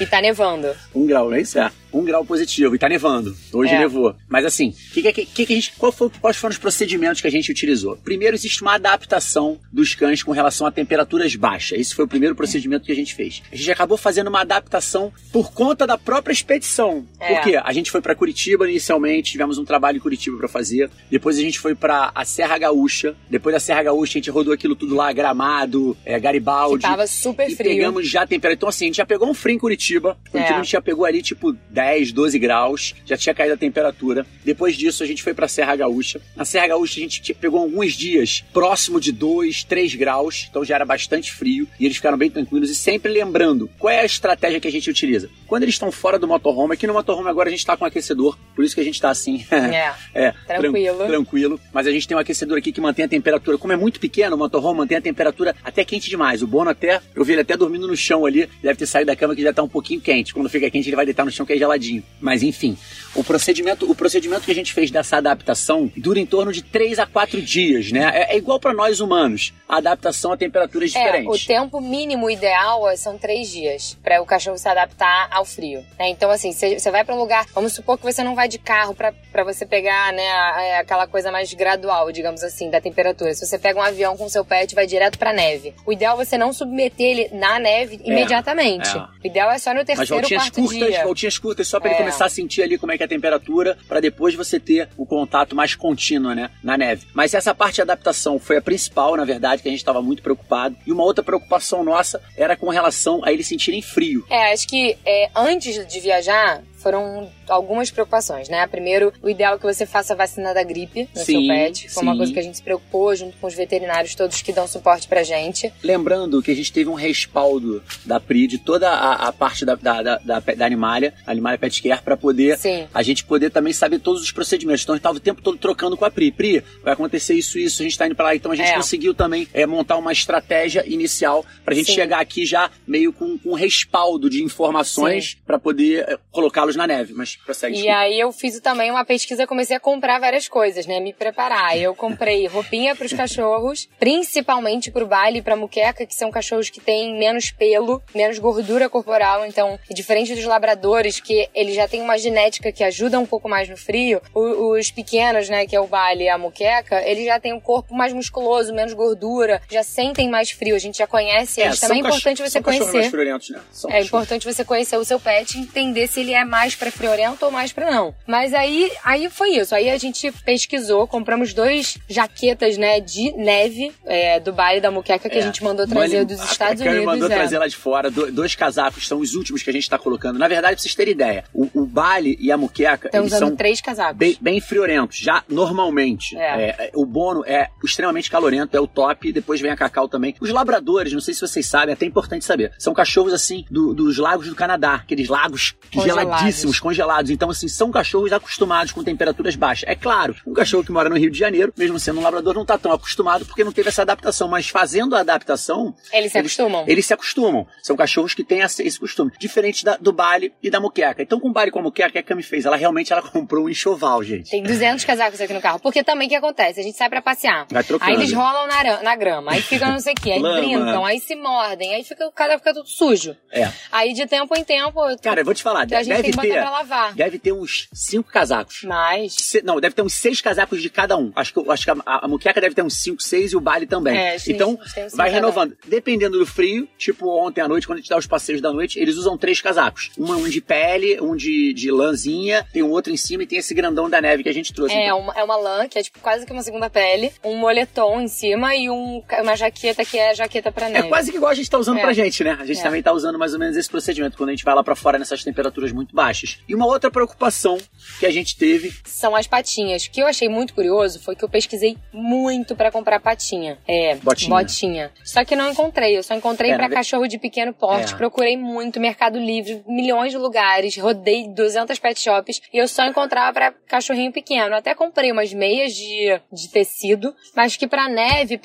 E 0.00 0.06
tá 0.06 0.20
nevando. 0.22 0.74
Um 0.94 1.06
grau, 1.06 1.32
é 1.34 1.40
isso? 1.40 1.58
É. 1.58 1.70
Um 1.92 2.04
grau 2.04 2.24
positivo. 2.24 2.74
E 2.74 2.78
tá 2.78 2.88
nevando. 2.88 3.36
Hoje 3.52 3.72
É. 3.72 3.78
nevou. 3.78 4.14
Mas 4.28 4.44
assim, 4.44 4.74
que, 4.92 5.02
que, 5.12 5.24
que, 5.26 5.46
que 5.46 5.52
a 5.52 5.56
gente, 5.56 5.72
qual 5.78 5.92
foi, 5.92 6.10
quais 6.20 6.36
foram 6.36 6.52
os 6.52 6.58
procedimentos 6.58 7.20
que 7.20 7.26
a 7.26 7.30
gente 7.30 7.50
utilizou? 7.50 7.96
Primeiro, 7.96 8.34
existe 8.36 8.62
uma 8.62 8.74
adaptação 8.74 9.58
dos 9.72 9.94
cães 9.94 10.22
com 10.22 10.32
relação 10.32 10.66
a 10.66 10.70
temperaturas 10.70 11.34
baixas. 11.36 11.78
Esse 11.78 11.94
foi 11.94 12.04
o 12.04 12.08
primeiro 12.08 12.34
procedimento 12.34 12.84
que 12.86 12.92
a 12.92 12.96
gente 12.96 13.14
fez. 13.14 13.42
A 13.52 13.56
gente 13.56 13.70
acabou 13.70 13.96
fazendo 13.98 14.28
uma 14.28 14.40
adaptação 14.40 15.12
por 15.32 15.52
conta 15.52 15.86
da 15.86 15.98
própria 15.98 16.32
expedição. 16.32 17.06
É. 17.20 17.34
Por 17.34 17.42
quê? 17.44 17.60
A 17.62 17.72
gente 17.72 17.90
foi 17.90 18.00
para 18.00 18.14
Curitiba 18.14 18.68
inicialmente, 18.68 19.32
tivemos 19.32 19.58
um 19.58 19.64
trabalho 19.64 19.96
em 19.96 20.00
Curitiba 20.00 20.36
para 20.38 20.48
fazer. 20.48 20.90
Depois 21.10 21.36
a 21.38 21.40
gente 21.42 21.58
foi 21.58 21.74
para 21.74 22.10
a 22.14 22.24
Serra 22.24 22.58
Gaúcha. 22.58 23.14
Depois 23.28 23.52
da 23.54 23.60
Serra 23.60 23.82
Gaúcha, 23.82 24.12
a 24.12 24.18
gente 24.20 24.30
rodou 24.30 24.52
aquilo 24.54 24.74
tudo 24.76 24.94
lá, 24.94 25.12
Gramado, 25.12 25.96
é, 26.04 26.14
Que 26.14 26.20
Garibaldi. 26.20 26.82
tava 26.82 27.06
super 27.06 27.48
E 27.50 27.54
frio. 27.54 27.70
pegamos 27.70 28.08
já 28.08 28.22
a 28.22 28.26
temperatura. 28.26 28.54
Então, 28.54 28.68
assim, 28.68 28.84
a 28.84 28.88
gente 28.88 28.96
já 28.96 29.06
pegou 29.06 29.28
um 29.28 29.34
frio 29.34 29.54
em 29.54 29.58
Curitiba. 29.58 30.16
Curitiba 30.30 30.54
É. 30.56 30.60
a 30.60 30.62
gente 30.62 30.72
já 30.72 30.80
pegou 30.80 31.04
ali, 31.04 31.22
tipo, 31.22 31.52
10, 31.70 31.81
12 32.12 32.38
graus. 32.38 32.94
Já 33.06 33.16
tinha 33.16 33.34
caído 33.34 33.54
a 33.54 33.56
temperatura. 33.56 34.26
Depois 34.44 34.76
disso, 34.76 35.02
a 35.02 35.06
gente 35.06 35.22
foi 35.22 35.34
pra 35.34 35.48
Serra 35.48 35.74
Gaúcha. 35.76 36.20
Na 36.36 36.44
Serra 36.44 36.68
Gaúcha, 36.68 36.98
a 36.98 37.02
gente 37.02 37.20
te- 37.22 37.34
pegou 37.34 37.60
alguns 37.60 37.92
dias 37.94 38.44
próximo 38.52 39.00
de 39.00 39.12
2, 39.12 39.64
3 39.64 39.94
graus. 39.94 40.46
Então 40.50 40.64
já 40.64 40.74
era 40.76 40.84
bastante 40.84 41.32
frio. 41.32 41.66
E 41.78 41.84
eles 41.84 41.96
ficaram 41.96 42.16
bem 42.18 42.30
tranquilos. 42.30 42.70
E 42.70 42.74
sempre 42.74 43.12
lembrando, 43.12 43.70
qual 43.78 43.92
é 43.92 44.00
a 44.00 44.04
estratégia 44.04 44.60
que 44.60 44.68
a 44.68 44.72
gente 44.72 44.88
utiliza? 44.90 45.28
Quando 45.46 45.62
eles 45.64 45.74
estão 45.74 45.90
fora 45.92 46.18
do 46.18 46.26
motorhome, 46.28 46.74
aqui 46.74 46.86
no 46.86 46.92
motorhome 46.92 47.28
agora 47.28 47.48
a 47.48 47.52
gente 47.52 47.64
tá 47.66 47.76
com 47.76 47.84
aquecedor. 47.84 48.38
Por 48.54 48.64
isso 48.64 48.74
que 48.74 48.80
a 48.80 48.84
gente 48.84 49.00
tá 49.00 49.10
assim. 49.10 49.44
É. 49.52 49.92
É, 50.14 50.32
Tranquilo. 50.46 50.96
tran- 50.98 51.06
tranquilo. 51.08 51.60
Mas 51.72 51.86
a 51.86 51.90
gente 51.90 52.06
tem 52.06 52.16
um 52.16 52.20
aquecedor 52.20 52.58
aqui 52.58 52.72
que 52.72 52.80
mantém 52.80 53.04
a 53.04 53.08
temperatura. 53.08 53.56
Como 53.56 53.72
é 53.72 53.76
muito 53.76 53.98
pequeno, 54.00 54.36
o 54.36 54.38
motorhome 54.38 54.78
mantém 54.78 54.98
a 54.98 55.00
temperatura 55.00 55.54
até 55.64 55.84
quente 55.84 56.10
demais. 56.10 56.42
O 56.42 56.46
Bono 56.46 56.70
até, 56.70 57.00
eu 57.14 57.24
vi 57.24 57.32
ele 57.32 57.40
até 57.42 57.56
dormindo 57.56 57.86
no 57.86 57.96
chão 57.96 58.26
ali, 58.26 58.48
deve 58.62 58.76
ter 58.78 58.86
saído 58.86 59.06
da 59.06 59.16
cama 59.16 59.34
que 59.34 59.42
já 59.42 59.52
tá 59.52 59.62
um 59.62 59.68
pouquinho 59.68 60.00
quente. 60.00 60.34
Quando 60.34 60.48
fica 60.48 60.70
quente, 60.70 60.88
ele 60.88 60.96
vai 60.96 61.04
deitar 61.06 61.24
no 61.24 61.30
chão 61.30 61.46
que 61.46 61.52
é 61.52 61.56
geladinho. 61.72 62.02
Mas 62.20 62.42
enfim, 62.42 62.76
o 63.14 63.24
procedimento, 63.24 63.90
o 63.90 63.94
procedimento 63.94 64.42
que 64.44 64.52
a 64.52 64.54
gente 64.54 64.72
fez 64.72 64.90
dessa 64.90 65.16
adaptação 65.16 65.90
dura 65.96 66.20
em 66.20 66.26
torno 66.26 66.52
de 66.52 66.62
3 66.62 66.98
a 66.98 67.06
4 67.06 67.42
dias, 67.42 67.90
né? 67.90 68.10
É, 68.14 68.34
é 68.34 68.36
igual 68.38 68.60
para 68.60 68.72
nós 68.72 69.00
humanos, 69.00 69.52
a 69.68 69.78
adaptação 69.78 70.32
a 70.32 70.36
temperaturas 70.36 70.94
É, 70.94 70.98
o 71.00 71.04
diferentes. 71.04 71.46
tempo 71.46 71.80
mínimo 71.80 72.30
ideal 72.30 72.88
é- 72.88 72.96
são 72.96 73.18
três 73.18 73.50
dias 73.50 73.98
para 74.02 74.22
o 74.22 74.26
cachorro 74.26 74.56
se 74.56 74.68
adaptar 74.68 75.28
ao 75.30 75.44
frio. 75.44 75.80
né? 75.98 76.08
Então, 76.08 76.30
assim, 76.30 76.52
você 76.52 76.90
vai 76.90 77.04
para 77.04 77.14
um 77.14 77.18
lugar, 77.18 77.46
vamos 77.54 77.72
supor 77.74 77.96
que 77.98 78.04
você 78.04 78.22
não 78.22 78.34
vai 78.34 78.48
de 78.48 78.58
carro 78.58 78.94
para 78.94 79.44
você 79.44 79.64
pegar, 79.66 80.12
né, 80.12 80.28
a- 80.30 80.50
a- 80.76 80.80
aquela 80.80 81.06
coisa 81.06 81.30
mais 81.32 81.52
gradual, 81.52 82.10
digamos 82.12 82.42
assim, 82.42 82.70
da 82.70 82.80
temperatura. 82.80 83.34
Se 83.34 83.44
você 83.46 83.58
pega 83.58 83.78
um 83.78 83.82
avião 83.82 84.16
com 84.16 84.28
seu 84.28 84.44
pet 84.44 84.72
e 84.72 84.74
vai 84.74 84.86
direto 84.86 85.18
para 85.18 85.32
neve, 85.32 85.74
o 85.86 85.92
ideal 85.92 86.20
é 86.20 86.24
você 86.24 86.36
não 86.38 86.52
submeter 86.52 87.06
ele 87.06 87.28
na 87.32 87.58
neve 87.58 88.00
imediatamente. 88.04 88.88
é. 88.96 89.00
O 89.00 89.26
ideal 89.26 89.50
é 89.50 89.58
só 89.58 89.70
no 89.70 89.76
Mas 89.78 89.86
terceiro, 89.86 90.12
voltinhas 90.20 90.42
quarto 90.42 90.60
curtas, 90.62 90.88
dia. 90.88 91.04
voltinhas 91.04 91.38
curtas 91.38 91.61
só 91.64 91.78
para 91.80 91.90
ele 91.90 91.96
É. 91.96 92.02
começar 92.02 92.26
a 92.26 92.28
sentir 92.28 92.62
ali 92.62 92.78
como 92.78 92.92
é 92.92 92.96
que 92.96 93.02
é 93.02 93.06
a 93.06 93.08
temperatura, 93.08 93.76
para 93.88 94.00
depois 94.00 94.34
você 94.34 94.58
ter 94.60 94.88
o 94.96 95.04
contato 95.06 95.54
mais 95.56 95.74
contínuo, 95.74 96.34
né, 96.34 96.50
na 96.62 96.76
neve. 96.76 97.06
Mas 97.14 97.34
essa 97.34 97.54
parte 97.54 97.76
de 97.76 97.82
adaptação 97.82 98.38
foi 98.38 98.56
a 98.56 98.62
principal, 98.62 99.16
na 99.16 99.24
verdade, 99.24 99.62
que 99.62 99.68
a 99.68 99.70
gente 99.70 99.80
estava 99.80 100.02
muito 100.02 100.22
preocupado. 100.22 100.76
E 100.86 100.92
uma 100.92 101.02
outra 101.04 101.22
preocupação 101.24 101.82
nossa 101.84 102.20
era 102.36 102.56
com 102.56 102.68
relação 102.68 103.20
a 103.24 103.32
eles 103.32 103.46
sentirem 103.46 103.82
frio. 103.82 104.24
É, 104.30 104.52
acho 104.52 104.66
que 104.68 104.96
é, 105.04 105.30
antes 105.34 105.86
de 105.86 106.00
viajar 106.00 106.62
foram 106.76 107.30
algumas 107.48 107.90
preocupações, 107.90 108.48
né? 108.48 108.66
Primeiro, 108.66 109.12
o 109.22 109.28
ideal 109.28 109.54
é 109.54 109.58
que 109.58 109.64
você 109.64 109.86
faça 109.86 110.12
a 110.12 110.16
vacina 110.16 110.52
da 110.54 110.62
gripe 110.62 111.08
no 111.14 111.24
Sim, 111.24 111.46
seu 111.46 111.54
pet. 111.54 111.88
Foi 111.88 112.02
uma 112.02 112.12
sim. 112.12 112.18
coisa 112.18 112.32
que 112.32 112.38
a 112.38 112.42
gente 112.42 112.56
se 112.56 112.62
preocupou 112.62 113.14
junto 113.14 113.36
com 113.38 113.46
os 113.46 113.54
veterinários 113.54 114.14
todos 114.14 114.42
que 114.42 114.52
dão 114.52 114.66
suporte 114.66 115.08
pra 115.08 115.22
gente. 115.22 115.72
Lembrando 115.82 116.42
que 116.42 116.50
a 116.50 116.54
gente 116.54 116.72
teve 116.72 116.88
um 116.90 116.94
respaldo 116.94 117.82
da 118.04 118.18
PRI 118.20 118.46
de 118.46 118.58
toda 118.58 118.88
a, 118.90 119.28
a 119.28 119.32
parte 119.32 119.64
da, 119.64 119.74
da, 119.74 120.02
da, 120.02 120.18
da, 120.18 120.40
da 120.40 120.66
Animalia, 120.66 121.14
Animalia 121.26 121.58
Pet 121.58 121.82
Care, 121.82 122.02
para 122.02 122.16
poder 122.16 122.58
Sim. 122.58 122.86
a 122.92 123.02
gente 123.02 123.24
poder 123.24 123.50
também 123.50 123.72
saber 123.72 123.98
todos 123.98 124.22
os 124.22 124.32
procedimentos. 124.32 124.82
Então 124.82 124.94
a 124.94 124.96
gente 124.96 125.00
estava 125.00 125.16
o 125.16 125.20
tempo 125.20 125.42
todo 125.42 125.56
trocando 125.58 125.96
com 125.96 126.04
a 126.04 126.10
Pri. 126.10 126.30
Pri, 126.30 126.62
vai 126.82 126.92
acontecer 126.92 127.34
isso, 127.34 127.58
isso, 127.58 127.82
a 127.82 127.84
gente 127.84 127.92
está 127.92 128.06
indo 128.06 128.14
para 128.14 128.26
lá. 128.26 128.34
Então 128.36 128.52
a 128.52 128.56
gente 128.56 128.70
É. 128.70 128.74
conseguiu 128.74 129.14
também 129.14 129.48
é, 129.52 129.66
montar 129.66 129.96
uma 129.96 130.12
estratégia 130.12 130.84
inicial 130.86 131.44
para 131.64 131.74
a 131.74 131.76
gente 131.76 131.92
chegar 131.92 132.20
aqui 132.20 132.44
já 132.46 132.70
meio 132.86 133.12
com, 133.12 133.38
com 133.38 133.50
um 133.50 133.54
respaldo 133.54 134.28
de 134.30 134.42
informações 134.42 135.36
para 135.46 135.58
poder 135.58 136.04
é, 136.08 136.18
colocá-los 136.30 136.76
na 136.76 136.86
neve. 136.86 137.12
Mas 137.14 137.38
Prossegue, 137.44 137.80
e 137.80 137.88
aí 137.88 138.18
eu 138.18 138.32
fiz 138.32 138.58
também 138.60 138.90
uma 138.90 139.04
pesquisa, 139.04 139.46
comecei 139.46 139.76
a 139.76 139.80
comprar 139.80 140.18
várias 140.18 140.48
coisas, 140.48 140.86
né? 140.86 141.00
Me 141.00 141.12
preparar. 141.12 141.76
Eu 141.78 141.94
comprei 141.94 142.46
roupinha 142.46 142.94
para 142.96 143.06
os 143.06 143.12
cachorros, 143.12 143.88
principalmente 143.98 144.90
para 144.90 145.04
o 145.04 145.06
baile 145.06 145.38
e 145.38 145.42
para 145.42 145.56
muqueca, 145.56 146.06
que 146.06 146.14
são 146.14 146.30
cachorros 146.30 146.70
que 146.70 146.80
têm 146.80 147.18
menos 147.18 147.50
pelo, 147.50 148.02
menos 148.14 148.38
gordura 148.38 148.88
corporal. 148.88 149.46
Então, 149.46 149.78
diferente 149.90 150.34
dos 150.34 150.44
labradores, 150.44 151.20
que 151.20 151.48
eles 151.54 151.74
já 151.74 151.86
têm 151.86 152.00
uma 152.00 152.18
genética 152.18 152.72
que 152.72 152.82
ajuda 152.82 153.18
um 153.20 153.26
pouco 153.26 153.48
mais 153.48 153.68
no 153.68 153.76
frio, 153.76 154.20
os 154.34 154.90
pequenos, 154.90 155.48
né, 155.48 155.66
que 155.66 155.76
é 155.76 155.80
o 155.80 155.86
baile 155.86 156.24
e 156.24 156.28
a 156.28 156.38
muqueca, 156.38 157.02
eles 157.06 157.24
já 157.24 157.38
têm 157.38 157.52
um 157.52 157.60
corpo 157.60 157.94
mais 157.94 158.12
musculoso, 158.12 158.74
menos 158.74 158.92
gordura, 158.92 159.60
já 159.70 159.82
sentem 159.82 160.28
mais 160.28 160.50
frio. 160.50 160.74
A 160.74 160.78
gente 160.78 160.98
já 160.98 161.06
conhece 161.06 161.60
eles. 161.60 161.78
É, 161.78 161.86
também 161.86 162.02
é 162.02 162.06
importante 162.06 162.42
você 162.42 162.60
conhecer. 162.60 162.92
Mais 162.92 163.10
Né? 163.52 163.60
É 163.60 163.72
cachorros. 163.72 164.06
importante 164.06 164.44
você 164.44 164.64
conhecer 164.64 164.96
o 164.96 165.04
seu 165.04 165.20
pet 165.20 165.56
e 165.56 165.60
entender 165.60 166.06
se 166.06 166.20
ele 166.20 166.32
é 166.32 166.44
mais 166.44 166.74
para 166.74 166.90
frio 166.90 167.12
40 167.22 167.46
ou 167.46 167.52
mais 167.52 167.72
para 167.72 167.90
não. 167.90 168.14
Mas 168.26 168.52
aí, 168.52 168.90
aí 169.04 169.30
foi 169.30 169.50
isso. 169.50 169.74
Aí 169.74 169.88
a 169.88 169.98
gente 169.98 170.32
pesquisou, 170.44 171.06
compramos 171.06 171.54
dois 171.54 171.98
jaquetas, 172.08 172.76
né, 172.76 173.00
de 173.00 173.32
neve 173.32 173.92
é, 174.04 174.40
do 174.40 174.52
baile 174.52 174.80
da 174.80 174.90
Muqueca 174.90 175.28
que 175.28 175.38
é. 175.38 175.40
a 175.40 175.44
gente 175.44 175.62
mandou 175.62 175.86
trazer 175.86 176.24
dos 176.24 176.42
Estados 176.42 176.82
a, 176.82 176.84
Unidos. 176.84 177.04
mandou 177.04 177.30
é. 177.30 177.34
trazer 177.34 177.58
lá 177.58 177.68
de 177.68 177.76
fora. 177.76 178.10
Do, 178.10 178.32
dois 178.32 178.54
casacos 178.54 179.06
são 179.06 179.20
os 179.20 179.34
últimos 179.34 179.62
que 179.62 179.70
a 179.70 179.72
gente 179.72 179.88
tá 179.88 179.98
colocando. 179.98 180.38
Na 180.38 180.48
verdade, 180.48 180.74
pra 180.74 180.82
vocês 180.82 180.94
terem 180.94 181.12
ideia, 181.12 181.44
o, 181.54 181.68
o 181.74 181.86
baile 181.86 182.36
e 182.40 182.50
a 182.50 182.56
Muqueca 182.56 183.08
Estão 183.08 183.20
eles 183.20 183.32
são 183.32 183.54
três 183.54 183.80
casacos. 183.80 184.16
Bem, 184.16 184.36
bem 184.40 184.60
friorentos, 184.60 185.18
já 185.18 185.44
normalmente. 185.48 186.36
É. 186.36 186.40
é, 186.42 186.76
é 186.78 186.90
o 186.94 187.06
Bono 187.06 187.44
é 187.46 187.68
extremamente 187.84 188.30
calorento, 188.30 188.76
é 188.76 188.80
o 188.80 188.86
top. 188.86 189.32
Depois 189.32 189.60
vem 189.60 189.70
a 189.70 189.76
Cacau 189.76 190.08
também. 190.08 190.34
Os 190.40 190.50
labradores, 190.50 191.12
não 191.12 191.20
sei 191.20 191.34
se 191.34 191.40
vocês 191.40 191.66
sabem, 191.66 191.90
é 191.90 191.92
até 191.94 192.06
importante 192.06 192.44
saber. 192.44 192.72
São 192.78 192.92
cachorros 192.92 193.32
assim 193.32 193.64
do, 193.70 193.94
dos 193.94 194.18
lagos 194.18 194.48
do 194.48 194.54
Canadá, 194.54 194.94
aqueles 194.94 195.28
lagos 195.28 195.74
congelados. 195.92 196.32
geladíssimos, 196.32 196.80
congelados 196.80 197.11
então, 197.30 197.50
assim, 197.50 197.68
são 197.68 197.90
cachorros 197.90 198.32
acostumados 198.32 198.92
com 198.92 199.02
temperaturas 199.04 199.54
baixas. 199.56 199.88
É 199.88 199.94
claro, 199.94 200.34
um 200.46 200.52
cachorro 200.52 200.84
que 200.84 200.92
mora 200.92 201.08
no 201.08 201.16
Rio 201.16 201.30
de 201.30 201.38
Janeiro, 201.38 201.72
mesmo 201.76 201.98
sendo 201.98 202.20
um 202.20 202.22
labrador, 202.22 202.54
não 202.54 202.64
tá 202.64 202.78
tão 202.78 202.92
acostumado 202.92 203.44
porque 203.44 203.64
não 203.64 203.72
teve 203.72 203.88
essa 203.88 204.02
adaptação, 204.02 204.48
mas 204.48 204.68
fazendo 204.68 205.14
a 205.16 205.20
adaptação, 205.20 205.94
Eles 206.12 206.32
se 206.32 206.38
acostumam. 206.38 206.84
eles 206.86 207.06
se 207.06 207.14
acostumam. 207.14 207.66
São 207.82 207.96
cachorros 207.96 208.34
que 208.34 208.44
têm 208.44 208.60
esse 208.60 208.98
costume. 208.98 209.30
Diferente 209.38 209.84
da- 209.84 209.96
do 209.96 210.12
Bali 210.12 210.52
e 210.62 210.70
da 210.70 210.80
muqueca. 210.80 211.22
Então, 211.22 211.38
com 211.40 211.48
o 211.48 211.52
Bali 211.52 211.68
e 211.68 211.72
com 211.72 211.80
a 211.86 211.92
que 211.92 212.18
a 212.18 212.22
Cami 212.22 212.42
fez? 212.42 212.64
Ela 212.64 212.76
realmente 212.76 213.12
ela 213.12 213.22
comprou 213.30 213.64
um 213.64 213.68
enxoval, 213.68 214.22
gente. 214.22 214.50
Tem 214.50 214.62
200 214.62 215.04
casacos 215.04 215.40
aqui 215.40 215.52
no 215.52 215.60
carro. 215.60 215.78
Porque 215.80 216.02
também 216.04 216.26
o 216.26 216.30
que 216.30 216.36
acontece? 216.36 216.80
A 216.80 216.82
gente 216.82 216.96
sai 216.96 217.08
pra 217.08 217.20
passear. 217.20 217.66
Aí 218.00 218.14
eles 218.14 218.32
rolam 218.32 218.66
na, 218.66 219.02
na 219.02 219.16
grama, 219.16 219.52
aí 219.52 219.62
ficam 219.62 219.90
não 219.90 220.00
sei 220.00 220.12
o 220.12 220.16
quê, 220.20 220.32
aí 220.32 220.38
Lama. 220.40 220.60
brincam, 220.60 221.04
aí 221.04 221.20
se 221.20 221.34
mordem, 221.36 221.94
aí 221.94 222.04
fica, 222.04 222.26
o 222.26 222.32
cara 222.32 222.58
fica 222.58 222.72
tudo 222.74 222.88
sujo. 222.88 223.36
É. 223.52 223.70
Aí 223.90 224.12
de 224.12 224.26
tempo 224.26 224.54
em 224.56 224.64
tempo, 224.64 225.00
Cara, 225.22 225.40
eu 225.40 225.44
vou 225.44 225.54
te 225.54 225.62
falar, 225.62 225.80
a 225.80 225.82
gente 225.82 226.08
deve 226.08 226.22
tem 226.22 226.30
que 226.30 226.36
botar 226.36 226.48
ter, 226.48 226.60
pra 226.60 226.70
lavar. 226.70 227.01
Deve 227.14 227.38
ter 227.38 227.52
uns 227.52 227.88
cinco 227.92 228.30
casacos. 228.30 228.82
Mas. 228.84 229.34
Se- 229.34 229.62
não, 229.62 229.80
deve 229.80 229.94
ter 229.94 230.02
uns 230.02 230.14
seis 230.14 230.40
casacos 230.40 230.80
de 230.80 230.88
cada 230.90 231.16
um. 231.16 231.32
Acho 231.34 231.52
que, 231.54 231.70
acho 231.70 231.84
que 231.84 231.90
a, 231.90 231.96
a, 232.06 232.24
a 232.24 232.28
muqueca 232.28 232.60
deve 232.60 232.74
ter 232.74 232.82
uns 232.82 232.94
cinco, 232.94 233.22
seis 233.22 233.52
e 233.52 233.56
o 233.56 233.60
Bali 233.60 233.86
também. 233.86 234.16
É, 234.16 234.36
que 234.38 234.52
então, 234.52 234.78
vai 235.14 235.30
renovando. 235.30 235.76
Dependendo 235.86 236.38
do 236.38 236.46
frio, 236.46 236.88
tipo 236.98 237.28
ontem 237.28 237.60
à 237.60 237.68
noite, 237.68 237.86
quando 237.86 237.98
a 237.98 238.00
gente 238.00 238.10
dá 238.10 238.16
os 238.18 238.26
passeios 238.26 238.60
da 238.60 238.72
noite, 238.72 238.98
eles 238.98 239.16
usam 239.16 239.36
três 239.36 239.60
casacos. 239.60 240.10
Um, 240.18 240.32
um 240.32 240.48
de 240.48 240.60
pele, 240.60 241.20
um 241.20 241.34
de, 241.36 241.72
de 241.72 241.90
lãzinha, 241.90 242.66
tem 242.72 242.82
um 242.82 242.90
outro 242.90 243.12
em 243.12 243.16
cima 243.16 243.42
e 243.42 243.46
tem 243.46 243.58
esse 243.58 243.74
grandão 243.74 244.08
da 244.08 244.20
neve 244.20 244.42
que 244.42 244.48
a 244.48 244.54
gente 244.54 244.72
trouxe. 244.72 244.94
É 244.94 245.06
Então, 245.06 245.20
uma, 245.20 245.32
é 245.34 245.42
uma 245.44 245.56
lã, 245.56 245.88
que 245.88 245.98
é 245.98 246.02
tipo 246.02 246.18
quase 246.20 246.44
que 246.46 246.52
uma 246.52 246.62
segunda 246.62 246.88
pele, 246.90 247.32
um 247.44 247.56
moletom 247.56 248.20
em 248.20 248.28
cima 248.28 248.74
e 248.74 248.88
um, 248.90 249.22
uma 249.40 249.56
jaqueta 249.56 250.04
que 250.04 250.18
é 250.18 250.34
jaqueta 250.34 250.70
pra 250.72 250.88
É 250.88 250.92
neve. 250.92 251.08
quase 251.08 251.30
que 251.30 251.36
igual 251.36 251.50
a 251.50 251.54
gente 251.54 251.68
tá 251.70 251.78
usando 251.78 251.98
É. 251.98 252.00
pra 252.02 252.12
gente, 252.12 252.42
né? 252.44 252.56
A 252.60 252.64
gente 252.66 252.80
É. 252.80 252.82
também 252.82 253.02
tá 253.02 253.12
usando 253.12 253.38
mais 253.38 253.52
ou 253.54 253.58
menos 253.58 253.76
esse 253.76 253.88
procedimento 253.88 254.36
quando 254.36 254.50
a 254.50 254.52
gente 254.52 254.64
vai 254.64 254.74
lá 254.74 254.82
pra 254.82 254.94
fora 254.94 255.18
nessas 255.18 255.42
temperaturas 255.44 255.92
muito 255.92 256.14
baixas. 256.14 256.58
E 256.68 256.74
uma 256.74 256.86
outra 256.92 257.10
preocupação 257.10 257.78
que 258.18 258.26
a 258.26 258.30
gente 258.30 258.56
teve 258.56 258.92
São 259.04 259.34
as 259.34 259.46
patinhas. 259.46 260.04
O 260.04 260.10
que 260.10 260.20
eu 260.22 260.26
achei 260.26 260.48
muito 260.48 260.74
curioso 260.74 261.20
foi 261.20 261.34
que 261.36 261.44
eu 261.44 261.48
pesquisei 261.48 261.96
muito 262.12 262.74
pra 262.76 262.90
comprar 262.90 263.20
patinha. 263.20 263.78
É, 263.86 264.14
Botinha. 264.16 264.50
botinha. 264.50 265.10
Só 265.24 265.44
que 265.44 265.56
não 265.56 265.70
encontrei. 265.70 266.16
Eu 266.16 266.22
só 266.22 266.34
encontrei 266.34 266.70
É, 266.72 266.76
ve- 266.78 266.88
cachorro 266.94 267.26
de 267.26 267.38
pequeno 267.38 267.72
porte. 267.72 268.14
É. 268.14 268.16
Procurei 268.16 268.56
muito, 268.56 269.00
Mercado 269.00 269.38
Livre, 269.38 269.82
milhões 269.86 270.32
de 270.32 270.38
lugares, 270.38 270.96
rodei 270.96 271.48
200 271.48 271.98
pet 271.98 272.20
shops 272.20 272.60
e 272.72 272.78
eu 272.78 272.86
só 272.88 273.04
encontrava 273.06 273.52
pra 273.52 273.72
cachorrinho 273.86 274.32
pequeno. 274.32 274.74
Até 274.74 274.94
comprei 274.94 275.30
umas 275.32 275.52
meias 275.52 275.94
de, 275.94 276.40
de 276.52 276.68
tecido, 276.68 277.34
mas 277.56 277.76
que 277.76 277.86
pra 277.86 278.08
neve, 278.08 278.58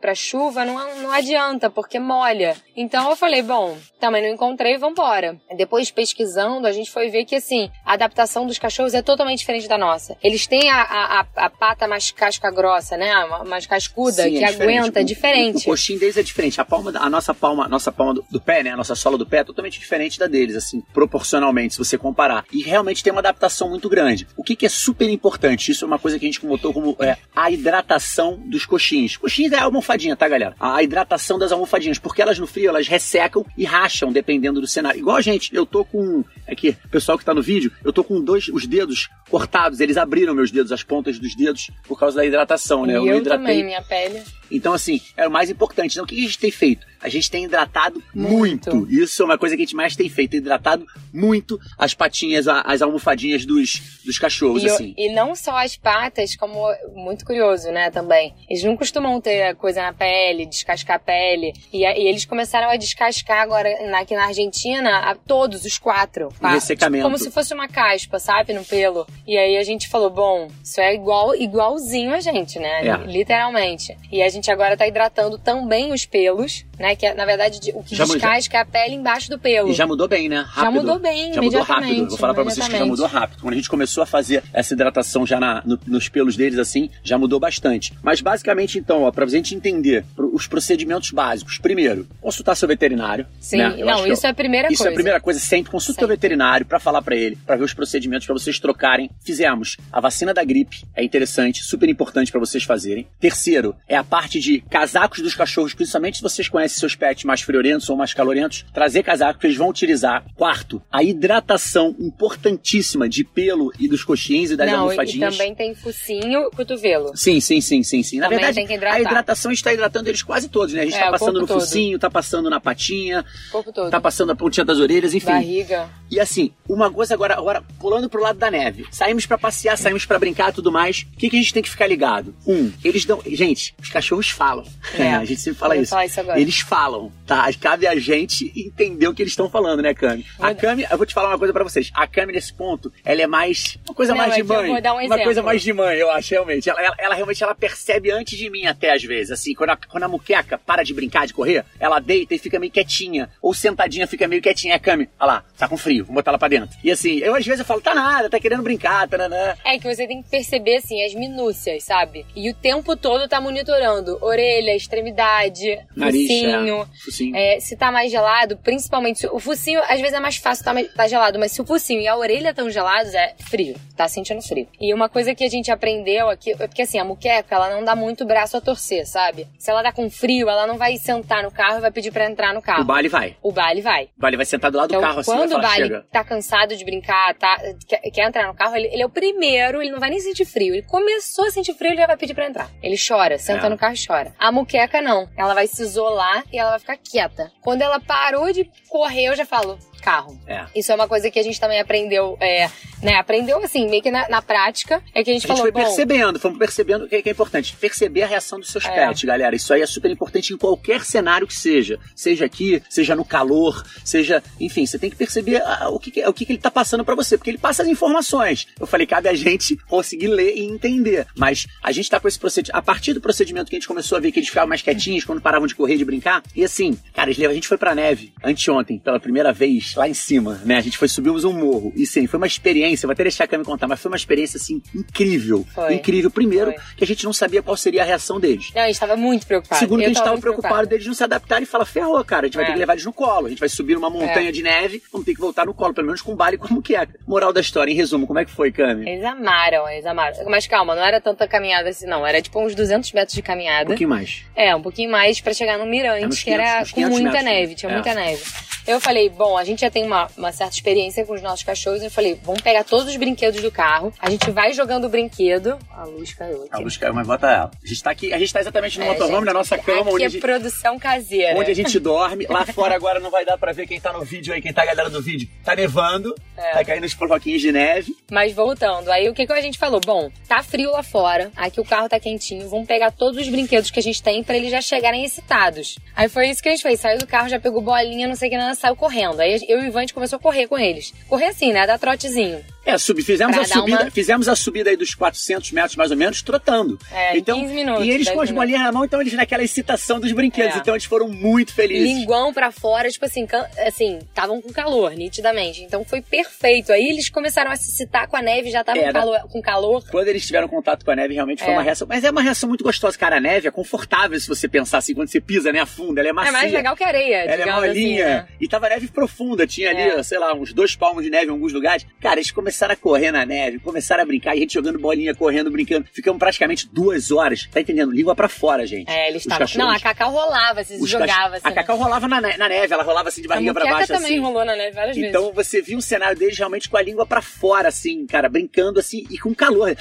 pra 0.00 0.14
chuva, 0.14 0.64
não, 0.64 0.74
não 1.02 1.12
adianta, 1.12 1.70
porque 1.70 1.98
molha. 1.98 2.56
Então 2.76 3.08
eu 3.10 3.16
falei, 3.16 3.42
bom, 3.42 3.76
também 4.00 4.22
não 4.22 4.30
encontrei, 4.34 4.76
vambora. 4.76 5.36
Depois 5.56 5.90
pesquisando, 5.90 6.66
a 6.66 6.72
gente 6.72 6.90
foi 6.90 7.08
ver 7.10 7.24
que 7.24 7.36
assim, 7.36 7.67
a 7.84 7.92
adaptação 7.94 8.46
dos 8.46 8.58
cachorros 8.58 8.94
é 8.94 9.02
totalmente 9.02 9.38
diferente 9.40 9.68
da 9.68 9.78
nossa. 9.78 10.16
Eles 10.22 10.46
têm 10.46 10.70
a, 10.70 10.82
a, 10.82 11.26
a, 11.36 11.50
pata 11.50 11.86
mais 11.88 12.10
casca 12.10 12.50
grossa, 12.50 12.96
né? 12.96 13.12
Mais 13.46 13.66
cascuda, 13.66 14.22
Sim, 14.24 14.30
que 14.30 14.44
é 14.44 14.48
diferente. 14.50 14.78
aguenta, 14.78 15.00
é 15.00 15.02
O- 15.02 15.06
diferente. 15.06 15.58
O, 15.58 15.64
coxinho 15.64 15.98
deles 15.98 16.16
é 16.16 16.22
diferente. 16.22 16.60
A 16.60 16.64
palma, 16.64 16.92
a 16.98 17.10
nossa 17.10 17.34
palma, 17.34 17.64
a 17.64 17.68
nossa 17.68 17.90
palma 17.92 18.14
do, 18.14 18.24
do 18.30 18.40
pé, 18.40 18.62
né? 18.62 18.70
A 18.70 18.76
nossa 18.76 18.94
sola 18.94 19.16
do 19.18 19.26
pé 19.26 19.38
é 19.38 19.44
totalmente 19.44 19.78
diferente 19.78 20.18
da 20.18 20.26
deles, 20.26 20.56
assim, 20.56 20.82
proporcionalmente, 20.92 21.74
se 21.74 21.78
você 21.78 21.96
comparar. 21.98 22.44
E 22.52 22.62
realmente 22.62 23.02
tem 23.02 23.12
uma 23.12 23.20
adaptação 23.20 23.68
muito 23.68 23.88
grande. 23.88 24.26
O 24.36 24.42
que, 24.42 24.54
que 24.54 24.66
é 24.66 24.68
super 24.68 25.08
importante? 25.08 25.70
Isso 25.72 25.84
é 25.84 25.88
uma 25.88 25.98
coisa 25.98 26.18
que 26.18 26.24
a 26.24 26.28
gente 26.28 26.44
botou 26.44 26.72
como 26.72 26.96
é, 27.00 27.16
a 27.34 27.50
hidratação 27.50 28.36
dos 28.46 28.64
coxins. 28.66 29.16
Coxins 29.16 29.52
é 29.52 29.56
a 29.58 29.64
almofadinha, 29.64 30.16
tá, 30.16 30.28
galera? 30.28 30.54
A 30.60 30.82
hidratação 30.82 31.38
das 31.38 31.52
almofadinhas, 31.52 31.98
porque 31.98 32.22
elas 32.22 32.38
no 32.38 32.46
frio, 32.46 32.68
elas 32.68 32.86
ressecam 32.88 33.44
e 33.56 33.64
racham, 33.64 34.12
dependendo 34.12 34.60
do 34.60 34.66
cenário. 34.66 34.98
Igual 34.98 35.16
a 35.16 35.20
gente, 35.20 35.54
eu 35.54 35.66
tô 35.66 35.84
com. 35.84 36.24
Aqui, 36.46 36.76
o 36.84 36.88
pessoal 36.88 37.18
que 37.18 37.24
tá 37.24 37.34
no 37.34 37.42
vídeo, 37.42 37.57
eu 37.84 37.92
tô 37.92 38.04
com 38.04 38.22
dois, 38.22 38.48
os 38.48 38.66
dedos 38.66 39.08
cortados. 39.30 39.80
Eles 39.80 39.96
abriram 39.96 40.34
meus 40.34 40.50
dedos, 40.50 40.72
as 40.72 40.82
pontas 40.82 41.18
dos 41.18 41.34
dedos, 41.34 41.70
por 41.86 41.98
causa 41.98 42.16
da 42.16 42.26
hidratação, 42.26 42.86
né? 42.86 42.94
E 42.94 42.96
não 42.96 43.06
eu 43.06 43.18
hidratei. 43.18 43.38
também, 43.38 43.64
minha 43.64 43.82
pele. 43.82 44.22
Então, 44.50 44.72
assim, 44.72 45.00
é 45.16 45.26
o 45.26 45.30
mais 45.30 45.50
importante. 45.50 45.92
Então, 45.92 46.04
o 46.04 46.06
que 46.06 46.16
a 46.18 46.22
gente 46.22 46.38
tem 46.38 46.50
feito? 46.50 46.86
A 47.00 47.08
gente 47.08 47.30
tem 47.30 47.44
hidratado 47.44 48.02
muito. 48.12 48.74
Muito. 48.74 48.90
Isso 48.92 49.22
é 49.22 49.24
uma 49.24 49.38
coisa 49.38 49.54
que 49.56 49.62
a 49.62 49.64
gente 49.64 49.76
mais 49.76 49.94
tem 49.94 50.08
feito. 50.08 50.34
Hidratado 50.36 50.84
muito 51.12 51.58
as 51.78 51.94
patinhas, 51.94 52.46
as 52.48 52.82
almofadinhas 52.82 53.46
dos, 53.46 54.00
dos 54.04 54.18
cachorros, 54.18 54.62
E, 54.64 54.66
assim. 54.68 54.94
e 54.96 55.12
não 55.12 55.34
só 55.36 55.56
as 55.56 55.76
patas, 55.76 56.34
como 56.34 56.58
muito 56.94 57.24
curioso, 57.24 57.70
né, 57.70 57.90
também. 57.90 58.34
Eles 58.48 58.64
não 58.64 58.76
costumam 58.76 59.20
ter 59.20 59.54
coisa 59.56 59.80
na 59.80 59.92
pele, 59.92 60.44
descascar 60.44 60.96
a 60.96 60.98
pele. 60.98 61.52
E, 61.72 61.84
e 61.84 62.08
eles 62.08 62.24
começaram 62.24 62.68
a 62.68 62.76
descascar 62.76 63.42
agora 63.42 63.68
na- 63.88 64.00
aqui 64.00 64.14
na 64.16 64.26
Argentina 64.26 64.98
a 65.10 65.14
todos 65.14 65.64
os 65.64 65.78
quatro. 65.78 66.28
pá. 66.40 66.50
ressecamento. 66.52 67.02
Tipo, 67.04 67.10
como 67.14 67.18
se 67.18 67.30
fosse 67.30 67.54
uma 67.54 67.68
caspa, 67.68 68.18
sabe, 68.18 68.52
no 68.52 68.64
pelo. 68.64 69.06
E 69.26 69.36
aí 69.38 69.56
a 69.56 69.62
gente 69.62 69.88
falou, 69.88 70.10
bom, 70.10 70.48
isso 70.64 70.80
é 70.80 70.94
igual 70.94 71.34
igualzinho 71.34 72.12
a 72.12 72.20
gente, 72.20 72.58
né? 72.58 72.86
É. 72.86 72.96
Literalmente. 73.06 73.96
E 74.10 74.22
a 74.22 74.28
gente 74.28 74.37
agora 74.50 74.76
tá 74.76 74.86
hidratando 74.86 75.38
também 75.38 75.92
os 75.92 76.06
pelos, 76.06 76.64
né? 76.78 76.94
Que 76.96 77.06
é, 77.06 77.14
na 77.14 77.24
verdade 77.24 77.60
de- 77.60 77.72
o 77.72 77.82
que 77.82 77.94
Já 77.94 78.04
descasca 78.04 78.56
é 78.58 78.60
a 78.60 78.64
pele 78.64 78.94
embaixo 78.94 79.28
do 79.30 79.38
pelo. 79.38 79.68
E 79.70 79.74
já 79.74 79.86
mudou 79.86 80.08
bem, 80.08 80.28
né? 80.28 80.44
Rápido. 80.48 80.74
mudou 80.80 80.98
bem, 80.98 81.32
Já 81.32 81.42
mudou 81.42 81.62
rápido. 81.62 82.08
Vou 82.08 82.18
falar 82.18 82.34
pra 82.34 82.44
vocês 82.44 82.66
que 82.68 82.76
já 82.78 82.86
mudou 82.86 83.06
rápido. 83.06 83.40
Quando 83.40 83.54
a 83.54 83.56
gente 83.56 83.68
começou 83.68 84.02
a 84.02 84.06
fazer 84.06 84.42
essa 84.52 84.74
hidratação 84.74 85.26
já 85.26 85.38
na- 85.40 85.62
no- 85.64 85.78
nos 85.86 86.08
pelos 86.08 86.36
deles, 86.36 86.58
assim, 86.58 86.90
já 87.02 87.18
mudou 87.18 87.38
bastante. 87.40 87.92
Mas 88.02 88.20
basicamente, 88.20 88.78
então, 88.78 89.02
ó, 89.02 89.10
pra 89.10 89.26
gente 89.26 89.54
entender 89.54 90.04
os 90.32 90.46
procedimentos 90.46 91.10
básicos. 91.10 91.58
Primeiro, 91.58 92.06
consultar 92.20 92.54
seu 92.54 92.68
veterinário. 92.68 93.26
Sim, 93.40 93.58
né? 93.58 93.74
Eu 93.78 93.86
não, 93.86 94.02
que 94.04 94.12
isso 94.12 94.26
é 94.26 94.30
a 94.30 94.34
primeira 94.34 94.68
Isso 94.68 94.78
coisa. 94.78 94.90
é 94.90 94.92
a 94.92 94.94
primeira 94.94 95.20
coisa, 95.20 95.40
sempre 95.40 95.70
consulta 95.70 96.04
o 96.04 96.08
veterinário 96.08 96.64
pra 96.66 96.78
falar 96.78 97.02
pra 97.02 97.16
ele, 97.16 97.36
pra 97.46 97.56
ver 97.56 97.64
os 97.64 97.74
procedimentos 97.74 98.26
pra 98.26 98.34
vocês 98.34 98.58
trocarem. 98.58 99.10
Fizemos 99.24 99.76
a 99.92 100.00
vacina 100.00 100.32
da 100.32 100.44
gripe, 100.44 100.84
é 100.94 101.02
interessante, 101.04 101.62
super 101.62 101.88
importante 101.88 102.30
pra 102.30 102.40
vocês 102.40 102.62
fazerem. 102.64 103.06
Terceiro, 103.20 103.74
é 103.88 103.96
a 103.96 104.04
parte 104.04 104.38
de 104.40 104.60
casacos 104.70 105.20
dos 105.20 105.34
cachorros, 105.34 105.74
principalmente 105.74 106.16
se 106.18 106.22
vocês 106.22 106.48
conhecem 106.48 106.67
seus 106.76 106.94
pets 106.94 107.24
mais 107.24 107.40
friorentos 107.40 107.88
ou 107.88 107.96
mais 107.96 108.12
calorentos, 108.14 108.64
trazer 108.72 109.02
casacos 109.02 109.40
que 109.40 109.46
eles 109.46 109.56
vão 109.56 109.68
utilizar. 109.68 110.24
Quarto, 110.34 110.80
a 110.92 111.02
hidratação 111.02 111.94
importantíssima 111.98 113.08
de 113.08 113.24
pelo 113.24 113.72
e 113.78 113.88
dos 113.88 114.04
coxins 114.04 114.50
e 114.50 114.56
das 114.56 114.66
não, 114.66 114.74
e 114.74 114.78
almofadinhas. 114.80 115.36
também 115.36 115.54
tem 115.54 115.74
focinho 115.74 116.48
e 116.52 116.56
cotovelo. 116.56 117.16
Sim, 117.16 117.40
sim, 117.40 117.60
sim, 117.60 117.82
sim, 117.82 118.02
sim. 118.02 118.18
Na 118.18 118.24
Também 118.26 118.38
verdade, 118.38 118.56
tem 118.56 118.66
que 118.66 118.74
hidratar. 118.74 118.96
a 118.96 119.00
hidratação 119.00 119.50
está 119.52 119.72
hidratando 119.72 120.08
eles 120.08 120.22
quase 120.22 120.48
todos, 120.48 120.74
né? 120.74 120.82
A 120.82 120.84
gente 120.84 120.94
É, 120.96 121.00
tá 121.00 121.08
o 121.08 121.12
passando 121.12 121.40
no 121.40 121.46
todo. 121.46 121.60
focinho, 121.60 121.98
tá 121.98 122.10
passando 122.10 122.50
na 122.50 122.60
patinha, 122.60 123.24
corpo 123.50 123.72
todo. 123.72 123.90
tá 123.90 124.00
passando 124.00 124.28
na 124.28 124.36
pontinha 124.36 124.64
das 124.64 124.78
orelhas, 124.78 125.14
enfim. 125.14 125.26
Barriga. 125.26 125.88
E 126.10 126.18
assim, 126.20 126.52
uma 126.68 126.90
coisa 126.90 127.14
agora, 127.14 127.34
agora 127.34 127.62
pulando 127.78 128.08
pro 128.08 128.20
lado 128.22 128.38
da 128.38 128.50
neve. 128.50 128.86
Saímos 128.90 129.26
pra 129.26 129.36
passear, 129.38 129.76
saímos 129.76 130.04
pra 130.06 130.18
brincar 130.18 130.50
e 130.50 130.52
tudo 130.52 130.70
mais. 130.72 131.06
O 131.14 131.16
que, 131.18 131.28
que 131.30 131.36
a 131.36 131.40
gente 131.40 131.52
tem 131.54 131.62
que 131.62 131.70
ficar 131.70 131.86
ligado? 131.86 132.34
Um, 132.46 132.72
eles 132.84 133.04
dão. 133.04 133.20
Gente, 133.26 133.74
os 133.80 133.88
cachorros 133.88 134.28
falam. 134.30 134.64
É, 134.94 135.12
a 135.16 135.24
gente 135.24 135.40
sempre 135.40 135.58
fala 135.58 135.76
isso. 135.76 135.90
falar 135.90 136.06
isso 136.06 136.20
agora. 136.20 136.40
Eles 136.40 136.57
falam, 136.62 137.12
tá? 137.26 137.48
Cabe 137.60 137.86
a 137.86 137.96
gente 137.98 138.52
entender 138.56 139.06
o 139.08 139.14
que 139.14 139.22
eles 139.22 139.32
estão 139.32 139.48
falando, 139.50 139.82
né, 139.82 139.94
Cami? 139.94 140.24
A 140.38 140.54
Cami, 140.54 140.86
eu 140.90 140.96
vou 140.96 141.06
te 141.06 141.14
falar 141.14 141.28
uma 141.28 141.38
coisa 141.38 141.52
pra 141.52 141.64
vocês. 141.64 141.90
A 141.94 142.06
Cami, 142.06 142.32
nesse 142.32 142.52
ponto, 142.52 142.92
ela 143.04 143.22
é 143.22 143.26
mais. 143.26 143.78
Uma 143.86 143.94
coisa 143.94 144.12
Não, 144.12 144.18
mais 144.18 144.32
é 144.32 144.36
de 144.36 144.42
mãe. 144.42 144.70
vou 144.70 144.80
dar 144.80 144.92
um 144.92 144.96
uma 144.96 145.04
exemplo. 145.04 145.24
coisa 145.24 145.42
mais 145.42 145.62
de 145.62 145.72
mãe, 145.72 145.96
eu 145.96 146.10
acho, 146.10 146.30
realmente. 146.30 146.68
Ela, 146.70 146.80
ela, 146.80 146.96
ela 146.98 147.14
realmente 147.14 147.42
ela 147.42 147.54
percebe 147.54 148.10
antes 148.10 148.38
de 148.38 148.48
mim, 148.50 148.66
até 148.66 148.92
às 148.92 149.02
vezes. 149.02 149.32
Assim, 149.32 149.54
quando 149.54 149.70
a, 149.70 149.76
quando 149.76 150.04
a 150.04 150.08
muqueca 150.08 150.58
para 150.58 150.82
de 150.82 150.94
brincar, 150.94 151.26
de 151.26 151.34
correr, 151.34 151.64
ela 151.80 151.98
deita 151.98 152.34
e 152.34 152.38
fica 152.38 152.58
meio 152.58 152.72
quietinha. 152.72 153.28
Ou 153.42 153.52
sentadinha, 153.54 154.06
fica 154.06 154.26
meio 154.28 154.42
quietinha. 154.42 154.74
A 154.76 154.78
Cami, 154.78 155.08
olha 155.18 155.26
lá, 155.32 155.44
tá 155.56 155.68
com 155.68 155.76
frio, 155.76 156.04
vou 156.04 156.14
botar 156.14 156.30
ela 156.30 156.38
pra 156.38 156.48
dentro. 156.48 156.76
E 156.82 156.90
assim, 156.90 157.18
eu 157.18 157.34
às 157.34 157.44
vezes 157.44 157.60
eu 157.60 157.66
falo, 157.66 157.80
tá 157.80 157.94
nada, 157.94 158.28
tá 158.30 158.38
querendo 158.40 158.62
brincar, 158.62 159.08
taranã. 159.08 159.54
É 159.64 159.78
que 159.78 159.84
você 159.94 160.06
tem 160.06 160.22
que 160.22 160.28
perceber, 160.28 160.76
assim, 160.76 161.04
as 161.04 161.14
minúcias, 161.14 161.84
sabe? 161.84 162.24
E 162.34 162.50
o 162.50 162.54
tempo 162.54 162.96
todo 162.96 163.28
tá 163.28 163.40
monitorando 163.40 164.18
orelha, 164.22 164.74
extremidade, 164.76 165.78
Nariz, 165.96 166.22
focinho, 166.22 166.47
focinho. 166.52 166.82
É, 166.82 166.86
focinho. 167.04 167.36
É, 167.36 167.60
se 167.60 167.76
tá 167.76 167.90
mais 167.92 168.10
gelado, 168.10 168.56
principalmente. 168.58 169.26
O 169.28 169.38
focinho, 169.38 169.80
às 169.84 170.00
vezes 170.00 170.12
é 170.14 170.20
mais 170.20 170.36
fácil 170.36 170.64
tá, 170.64 170.72
mais- 170.74 170.92
tá 170.92 171.06
gelado, 171.08 171.38
mas 171.38 171.52
se 171.52 171.60
o 171.60 171.64
focinho 171.66 172.00
e 172.00 172.08
a 172.08 172.16
orelha 172.16 172.50
estão 172.50 172.68
gelados, 172.70 173.14
é 173.14 173.34
frio. 173.48 173.74
Tá 173.96 174.06
sentindo 174.08 174.40
frio. 174.42 174.68
E 174.80 174.92
uma 174.94 175.08
coisa 175.08 175.34
que 175.34 175.44
a 175.44 175.48
gente 175.48 175.70
aprendeu 175.70 176.28
aqui, 176.28 176.52
é 176.52 176.66
porque 176.66 176.82
assim, 176.82 176.98
a 176.98 177.04
muqueca, 177.04 177.54
ela 177.54 177.70
não 177.74 177.84
dá 177.84 177.94
muito 177.96 178.24
braço 178.24 178.56
a 178.56 178.60
torcer, 178.60 179.06
sabe? 179.06 179.46
Se 179.58 179.70
ela 179.70 179.82
tá 179.82 179.92
com 179.92 180.08
frio, 180.10 180.48
ela 180.48 180.66
não 180.66 180.76
vai 180.78 180.96
sentar 180.96 181.42
no 181.42 181.50
carro 181.50 181.78
e 181.78 181.80
vai 181.80 181.90
pedir 181.90 182.10
pra 182.12 182.28
entrar 182.30 182.52
no 182.54 182.62
carro. 182.62 182.82
O 182.82 182.84
Bali 182.84 183.08
vai. 183.08 183.36
O 183.42 183.52
Bali 183.52 183.80
vai. 183.80 184.04
O 184.16 184.20
Bali 184.20 184.36
vai 184.36 184.46
sentar 184.46 184.70
do 184.70 184.78
lado 184.78 184.90
Então, 184.90 185.00
do 185.00 185.06
carro 185.06 185.20
assim 185.20 185.30
quando 185.32 185.56
o 185.58 185.68
chega. 185.70 186.04
tá 186.12 186.22
cansado 186.24 186.76
de 186.76 186.84
brincar, 186.84 187.34
tá, 187.34 187.56
quer, 187.86 187.98
quer 188.10 188.26
entrar 188.28 188.46
no 188.46 188.54
carro, 188.54 188.76
ele, 188.76 188.88
ele 188.88 189.02
é 189.02 189.06
o 189.06 189.10
primeiro, 189.10 189.80
ele 189.82 189.90
não 189.90 190.00
vai 190.00 190.10
nem 190.10 190.20
sentir 190.20 190.44
frio. 190.44 190.74
Ele 190.74 190.82
começou 190.82 191.46
a 191.46 191.50
sentir 191.50 191.74
frio, 191.74 191.90
ele 191.90 192.00
já 192.00 192.06
vai 192.06 192.16
pedir 192.16 192.34
pra 192.34 192.46
entrar. 192.46 192.70
Ele 192.82 192.96
chora, 192.96 193.38
senta 193.38 193.66
É. 193.66 193.68
no 193.68 193.76
carro 193.76 193.94
e 193.94 194.06
chora. 194.06 194.32
A 194.38 194.50
muqueca 194.52 195.00
não. 195.00 195.28
Ela 195.36 195.54
vai 195.54 195.66
se 195.66 195.82
isolar 195.82 196.37
e 196.52 196.58
ela 196.58 196.70
vai 196.70 196.78
ficar 196.78 196.96
quieta. 196.96 197.52
Quando 197.60 197.82
ela 197.82 198.00
parou 198.00 198.52
de 198.52 198.70
correr, 198.88 199.26
eu 199.26 199.36
já 199.36 199.46
falo, 199.46 199.78
carro. 200.08 200.40
É. 200.46 200.64
Isso 200.74 200.90
é 200.90 200.94
uma 200.94 201.06
coisa 201.06 201.30
que 201.30 201.38
a 201.38 201.42
gente 201.42 201.60
também 201.60 201.78
aprendeu, 201.78 202.38
é, 202.40 202.70
né? 203.02 203.16
Aprendeu 203.16 203.62
assim, 203.62 203.86
meio 203.88 204.02
que 204.02 204.10
na, 204.10 204.26
na 204.30 204.40
prática. 204.40 205.02
É 205.14 205.22
que 205.22 205.30
a 205.30 205.34
gente 205.34 205.44
A 205.44 205.48
gente 205.48 205.48
falou, 205.48 205.62
foi 205.62 205.70
bom, 205.70 205.80
percebendo, 205.80 206.40
fomos 206.40 206.58
percebendo 206.58 207.04
o 207.04 207.08
que 207.08 207.20
que 207.20 207.28
é 207.28 207.32
importante. 207.32 207.76
Perceber 207.76 208.22
a 208.22 208.26
reação 208.26 208.58
dos 208.58 208.70
seus 208.70 208.86
É. 208.86 208.90
pets, 208.90 209.24
galera. 209.24 209.54
Isso 209.54 209.72
aí 209.74 209.82
é 209.82 209.86
super 209.86 210.10
importante 210.10 210.54
em 210.54 210.56
qualquer 210.56 211.04
cenário 211.04 211.46
que 211.46 211.54
seja. 211.54 211.98
Seja 212.16 212.46
aqui, 212.46 212.82
seja 212.88 213.14
no 213.14 213.24
calor, 213.24 213.84
seja. 214.02 214.42
Enfim, 214.58 214.86
você 214.86 214.98
tem 214.98 215.10
que 215.10 215.16
perceber 215.16 215.60
ah, 215.62 215.90
o, 215.90 215.98
que, 215.98 216.26
o 216.26 216.32
que, 216.32 216.46
que 216.46 216.52
ele 216.52 216.58
tá 216.58 216.70
passando 216.70 217.04
pra 217.04 217.14
você. 217.14 217.36
Porque 217.36 217.50
ele 217.50 217.58
passa 217.58 217.82
as 217.82 217.88
informações. 217.88 218.66
Eu 218.80 218.86
falei, 218.86 219.06
cabe 219.06 219.28
a 219.28 219.34
gente 219.34 219.76
conseguir 219.86 220.28
ler 220.28 220.56
e 220.56 220.62
entender. 220.62 221.26
Mas 221.36 221.66
a 221.82 221.92
gente 221.92 222.08
tá 222.08 222.18
com 222.18 222.28
esse 222.28 222.38
procedimento. 222.38 222.78
A 222.78 222.80
partir 222.80 223.12
do 223.12 223.20
procedimento 223.20 223.68
que 223.68 223.76
a 223.76 223.78
gente 223.78 223.88
começou 223.88 224.16
a 224.16 224.20
ver 224.22 224.32
que 224.32 224.38
eles 224.38 224.48
ficavam 224.48 224.70
mais 224.70 224.80
quietinhos 224.80 225.24
quando 225.24 225.42
paravam 225.42 225.66
de 225.66 225.74
correr, 225.74 225.98
de 225.98 226.04
brincar. 226.04 226.42
E 226.56 226.64
assim, 226.64 226.98
cara, 227.18 227.30
a 227.30 227.54
gente 227.54 227.66
foi 227.68 227.76
pra 227.76 227.94
neve 227.94 228.32
anteontem, 228.44 228.98
pela 228.98 229.18
primeira 229.18 229.52
vez, 229.52 229.94
lá 229.96 230.08
em 230.08 230.14
cima, 230.14 230.60
né? 230.64 230.76
A 230.76 230.80
gente 230.80 230.96
foi, 230.96 231.08
subimos 231.08 231.44
um 231.44 231.52
morro. 231.52 231.92
E 231.96 232.06
sim, 232.06 232.26
foi 232.26 232.38
uma 232.38 232.46
experiência, 232.46 233.06
vou 233.06 233.12
até 233.12 233.24
deixar 233.24 233.44
a 233.44 233.46
Cami 233.48 233.64
contar, 233.64 233.88
mas 233.88 234.00
foi 234.00 234.10
uma 234.10 234.16
experiência, 234.16 234.56
assim, 234.56 234.80
incrível. 234.94 235.66
Foi. 235.74 235.94
Incrível. 235.94 236.30
Primeiro, 236.30 236.72
Foi. 236.72 236.80
que 236.96 237.04
a 237.04 237.06
gente 237.06 237.24
não 237.24 237.32
sabia 237.32 237.62
qual 237.62 237.76
seria 237.76 238.02
a 238.02 238.04
reação 238.04 238.38
deles. 238.38 238.70
Não, 238.74 238.82
a 238.82 238.86
gente 238.86 239.00
tava 239.00 239.16
muito 239.16 239.46
preocupado. 239.46 239.78
Segundo, 239.80 239.98
que 240.00 240.04
a 240.04 240.08
gente 240.08 240.16
tava 240.16 240.28
tava 240.30 240.40
preocupado 240.40 240.68
preocupada. 240.74 240.86
deles 240.90 241.06
não 241.06 241.14
se 241.14 241.24
adaptarem 241.24 241.64
e 241.64 241.66
falar, 241.66 241.84
ferrou, 241.84 242.22
cara, 242.24 242.42
a 242.42 242.48
gente 242.48 242.54
vai 242.54 242.64
É. 242.64 242.66
ter 242.68 242.72
que 242.74 242.78
levar 242.78 242.92
eles 242.92 243.04
no 243.04 243.12
colo. 243.12 243.46
A 243.46 243.48
gente 243.48 243.58
vai 243.58 243.68
subir 243.68 243.94
numa 243.94 244.10
montanha 244.10 244.48
É. 244.48 244.52
de 244.52 244.62
neve, 244.62 245.02
vamos 245.10 245.24
ter 245.24 245.34
que 245.34 245.40
voltar 245.40 245.66
no 245.66 245.74
colo, 245.74 245.92
pelo 245.94 246.06
menos 246.06 246.22
com 246.22 246.34
bala 246.36 246.54
e 246.54 246.58
com 246.58 246.72
muqueca. 246.72 247.18
Moral 247.26 247.52
da 247.52 247.60
história, 247.60 247.90
em 247.90 247.94
resumo, 247.96 248.26
como 248.26 248.38
é 248.38 248.44
que 248.44 248.50
foi, 248.50 248.70
Cami? 248.70 249.08
Eles 249.08 249.24
amaram, 249.24 249.88
eles 249.88 250.06
amaram. 250.06 250.36
Mas 250.48 250.66
calma, 250.66 250.94
não 250.94 251.02
era 251.02 251.20
tanta 251.20 251.46
caminhada 251.48 251.88
assim, 251.88 252.06
não. 252.06 252.26
Era 252.26 252.40
tipo 252.40 252.60
uns 252.64 252.74
200 252.74 253.12
metros 253.12 253.34
de 253.34 253.40
Um 253.40 253.44
caminhada. 253.44 253.86
pouquinho 253.86 254.10
mais. 254.10 254.44
É, 254.54 254.74
um 254.74 254.82
pouquinho 254.82 255.10
mais 255.10 255.40
pra 255.40 255.52
chegar 255.52 255.78
no 255.78 255.86
Mirante, 255.86 256.40
É, 256.40 256.44
que 256.44 256.50
era 256.50 256.84
500, 257.08 257.10
uns 257.10 257.10
com 257.10 257.16
500 257.16 257.32
muita 257.32 257.42
neve, 257.42 257.74
tinha 257.74 257.90
É. 257.90 257.94
muita 257.94 258.14
neve. 258.14 258.42
Eu 258.88 258.98
falei, 259.00 259.28
bom, 259.28 259.58
a 259.58 259.64
gente 259.64 259.82
já 259.82 259.90
tem 259.90 260.02
uma, 260.04 260.28
uma 260.36 260.50
certa 260.50 260.74
experiência 260.74 261.24
com 261.26 261.34
os 261.34 261.42
nossos 261.42 261.62
cachorros. 261.62 262.02
Eu 262.02 262.10
falei, 262.10 262.40
vamos 262.42 262.62
pegar 262.62 262.84
todos 262.84 263.06
os 263.06 263.16
brinquedos 263.16 263.60
do 263.60 263.70
carro, 263.70 264.12
a 264.18 264.30
gente 264.30 264.50
vai 264.50 264.72
jogando 264.72 265.04
o 265.04 265.08
brinquedo. 265.10 265.78
A 265.90 266.04
luz 266.04 266.32
caiu 266.32 266.62
aqui. 266.62 266.68
A 266.72 266.78
luz 266.78 266.96
caiu, 266.96 267.12
mas 267.12 267.26
bota 267.26 267.46
ela. 267.46 267.70
A 267.84 267.86
gente 267.86 268.02
tá 268.02 268.10
aqui, 268.10 268.32
a 268.32 268.38
gente 268.38 268.50
tá 268.52 268.60
exatamente 268.60 268.98
no 268.98 269.04
É, 269.04 269.08
motorhome, 269.08 269.36
gente, 269.36 269.44
na 269.44 269.52
nossa 269.52 269.76
cama, 269.76 270.00
Aqui 270.00 270.10
onde 270.10 270.22
é 270.22 270.26
a 270.26 270.30
gente... 270.30 270.40
produção 270.40 270.98
caseira. 270.98 271.58
Onde 271.60 271.70
a 271.70 271.74
gente 271.74 271.98
dorme. 272.00 272.46
Lá 272.48 272.64
fora 272.64 272.94
agora 272.94 273.20
não 273.20 273.30
vai 273.30 273.44
dar 273.44 273.58
pra 273.58 273.72
ver 273.72 273.86
quem 273.86 274.00
tá 274.00 274.10
no 274.12 274.22
vídeo 274.24 274.54
aí, 274.54 274.62
quem 274.62 274.72
tá 274.72 274.82
a 274.82 274.86
galera 274.86 275.10
do 275.10 275.20
vídeo. 275.20 275.46
Tá 275.62 275.76
nevando, 275.76 276.34
É. 276.56 276.72
tá 276.72 276.84
caindo 276.84 277.04
os 277.04 277.12
bloquinhos 277.12 277.60
de 277.60 277.70
neve. 277.70 278.16
Mas 278.30 278.54
voltando, 278.54 279.10
aí 279.10 279.28
o 279.28 279.34
que, 279.34 279.46
que 279.46 279.52
a 279.52 279.60
gente 279.60 279.76
falou? 279.78 280.00
Bom, 280.00 280.30
tá 280.48 280.62
frio 280.62 280.92
lá 280.92 281.02
fora, 281.02 281.50
aqui 281.56 281.78
o 281.80 281.84
carro 281.84 282.08
tá 282.08 282.18
quentinho, 282.18 282.68
vamos 282.70 282.86
pegar 282.86 283.10
todos 283.10 283.38
os 283.40 283.48
brinquedos 283.48 283.90
que 283.90 283.98
a 284.00 284.02
gente 284.02 284.22
tem 284.22 284.42
pra 284.42 284.56
eles 284.56 284.70
já 284.70 284.80
chegarem 284.80 285.24
excitados. 285.24 285.98
Aí 286.16 286.28
foi 286.28 286.48
isso 286.48 286.62
que 286.62 286.68
a 286.68 286.72
gente 286.72 286.82
fez, 286.82 287.00
saiu 287.00 287.18
do 287.18 287.26
carro, 287.26 287.48
já 287.50 287.60
pegou 287.60 287.82
bolinha, 287.82 288.26
não 288.26 288.34
sei 288.34 288.48
o 288.48 288.50
que, 288.52 288.56
nada, 288.56 288.74
saiu 288.78 288.96
correndo. 288.96 289.40
Aí 289.40 289.58
eu 289.68 289.80
e 289.80 289.82
o 289.82 289.86
Ivan 289.86 289.98
a 289.98 290.02
gente 290.02 290.14
começou 290.14 290.36
a 290.36 290.40
correr 290.40 290.66
com 290.66 290.78
eles. 290.78 291.12
Correr 291.28 291.46
assim, 291.46 291.72
né? 291.72 291.86
Dar 291.86 291.98
trotezinho. 291.98 292.64
É, 292.88 292.98
sub, 292.98 293.22
fizemos 293.22 293.54
Pra 293.54 293.64
a 293.64 293.68
subida, 293.68 294.02
uma- 294.04 294.10
fizemos 294.10 294.48
a 294.48 294.56
subida 294.56 294.90
aí 294.90 294.96
dos 294.96 295.14
400 295.14 295.72
metros 295.72 295.96
mais 295.96 296.10
ou 296.10 296.16
menos, 296.16 296.40
trotando. 296.42 296.98
É, 297.12 297.36
então, 297.36 297.60
15 297.60 297.74
minutos, 297.74 298.04
E 298.06 298.10
eles 298.10 298.26
10 298.26 298.36
com 298.36 298.42
as 298.42 298.50
bolinhas 298.50 298.80
na 298.82 298.90
mão, 298.92 299.04
então 299.04 299.20
eles 299.20 299.32
naquela 299.34 299.62
excitação 299.62 300.18
dos 300.18 300.32
brinquedos. 300.32 300.76
É. 300.76 300.78
Então 300.78 300.94
eles 300.94 301.04
foram 301.04 301.28
muito 301.28 301.74
felizes. 301.74 302.06
Linguão 302.08 302.52
pra 302.52 302.70
fora, 302.70 303.08
tipo 303.10 303.24
assim, 303.26 303.46
assim, 303.86 304.18
estavam 304.18 304.60
com 304.62 304.72
calor, 304.72 305.12
nitidamente. 305.12 305.82
Então 305.82 306.04
foi 306.04 306.22
perfeito. 306.22 306.92
Aí 306.92 307.08
eles 307.08 307.28
começaram 307.28 307.70
a 307.70 307.76
se 307.76 307.90
excitar 307.90 308.26
com 308.28 308.36
a 308.36 308.42
neve, 308.42 308.70
já 308.70 308.80
estavam 308.80 309.02
com 309.02 309.08
Era. 309.08 309.18
calor, 309.20 309.40
com 309.50 309.60
calor. 309.62 310.04
Quando 310.10 310.28
eles 310.28 310.46
tiveram 310.46 310.66
contato 310.68 311.04
com 311.04 311.10
a 311.10 311.16
neve, 311.16 311.34
realmente 311.34 311.62
foi 311.62 311.72
É. 311.72 311.76
uma 311.76 311.82
reação. 311.82 312.06
Mas 312.08 312.24
é 312.24 312.30
uma 312.30 312.42
reação 312.42 312.68
muito 312.68 312.82
gostosa, 312.84 313.18
cara. 313.18 313.36
A 313.36 313.40
neve 313.40 313.68
é 313.68 313.70
confortável 313.70 314.38
se 314.40 314.48
você 314.48 314.66
pensar 314.66 314.98
assim, 314.98 315.14
quando 315.14 315.28
você 315.28 315.40
pisa, 315.40 315.70
né, 315.72 315.80
a 315.80 315.86
funda, 315.86 316.20
ela 316.20 316.30
é 316.30 316.32
macia. 316.32 316.48
É 316.48 316.52
mais 316.52 316.72
legal 316.72 316.96
que 316.96 317.04
areia, 317.04 317.36
Ela 317.42 317.52
é 317.52 317.56
digamos 317.58 317.86
molinha. 317.86 318.24
assim, 318.24 318.34
né? 318.34 318.48
E 318.60 318.66
tava 318.68 318.88
neve 318.88 319.08
profunda, 319.08 319.66
tinha 319.66 319.90
ali, 319.90 320.00
É. 320.00 320.22
sei 320.22 320.38
lá, 320.38 320.54
uns 320.54 320.72
dois 320.72 320.96
palmos 320.96 321.22
de 321.22 321.28
neve 321.30 321.46
em 321.46 321.50
alguns 321.50 321.72
lugares. 321.72 322.06
Cara, 322.20 322.36
eles 322.36 322.50
começaram 322.50 322.77
a 322.94 322.96
correr 322.96 323.30
na 323.32 323.44
neve, 323.44 323.78
começaram 323.78 324.22
a 324.22 324.26
brincar, 324.26 324.54
e 324.54 324.58
a 324.58 324.60
gente 324.62 324.74
jogando 324.74 324.98
bolinha, 324.98 325.34
correndo, 325.34 325.70
brincando. 325.70 326.06
Ficamos 326.12 326.38
praticamente 326.38 326.88
duas 326.92 327.30
horas. 327.30 327.68
Tá 327.72 327.80
entendendo? 327.80 328.12
Língua 328.12 328.34
pra 328.34 328.48
fora, 328.48 328.86
gente. 328.86 329.10
É, 329.10 329.28
eles 329.28 329.42
estavam. 329.42 329.66
Não, 329.76 329.90
a 329.90 329.98
Cacau 330.00 330.30
rolava, 330.30 330.82
se 330.84 330.94
Os 330.94 331.08
jogava 331.08 331.50
cach- 331.52 331.54
assim. 331.56 331.68
A 331.68 331.72
Cacau 331.72 331.96
rolava 331.96 332.28
na, 332.28 332.40
na 332.40 332.68
neve, 332.68 332.92
ela 332.92 333.02
rolava 333.02 333.28
assim 333.28 333.42
de 333.42 333.46
A 333.48 333.50
barriga 333.54 333.72
pra 333.74 333.82
Muqueca 333.84 333.98
baixo, 334.06 334.12
também 334.12 334.36
assim. 334.38 334.40
rolou 334.44 334.64
na 334.64 334.76
neve 334.76 334.92
várias 334.94 335.16
Então 335.16 335.42
vezes. 335.52 335.56
você 335.56 335.82
viu 335.82 335.98
um 335.98 336.00
cenário 336.00 336.38
deles 336.38 336.56
realmente 336.56 336.88
com 336.88 336.96
a 336.96 337.02
língua 337.02 337.26
pra 337.26 337.42
fora, 337.42 337.88
assim, 337.88 338.26
cara, 338.26 338.48
brincando 338.48 338.98
assim 339.00 339.26
e 339.30 339.38
com 339.38 339.54
calor. 339.54 339.96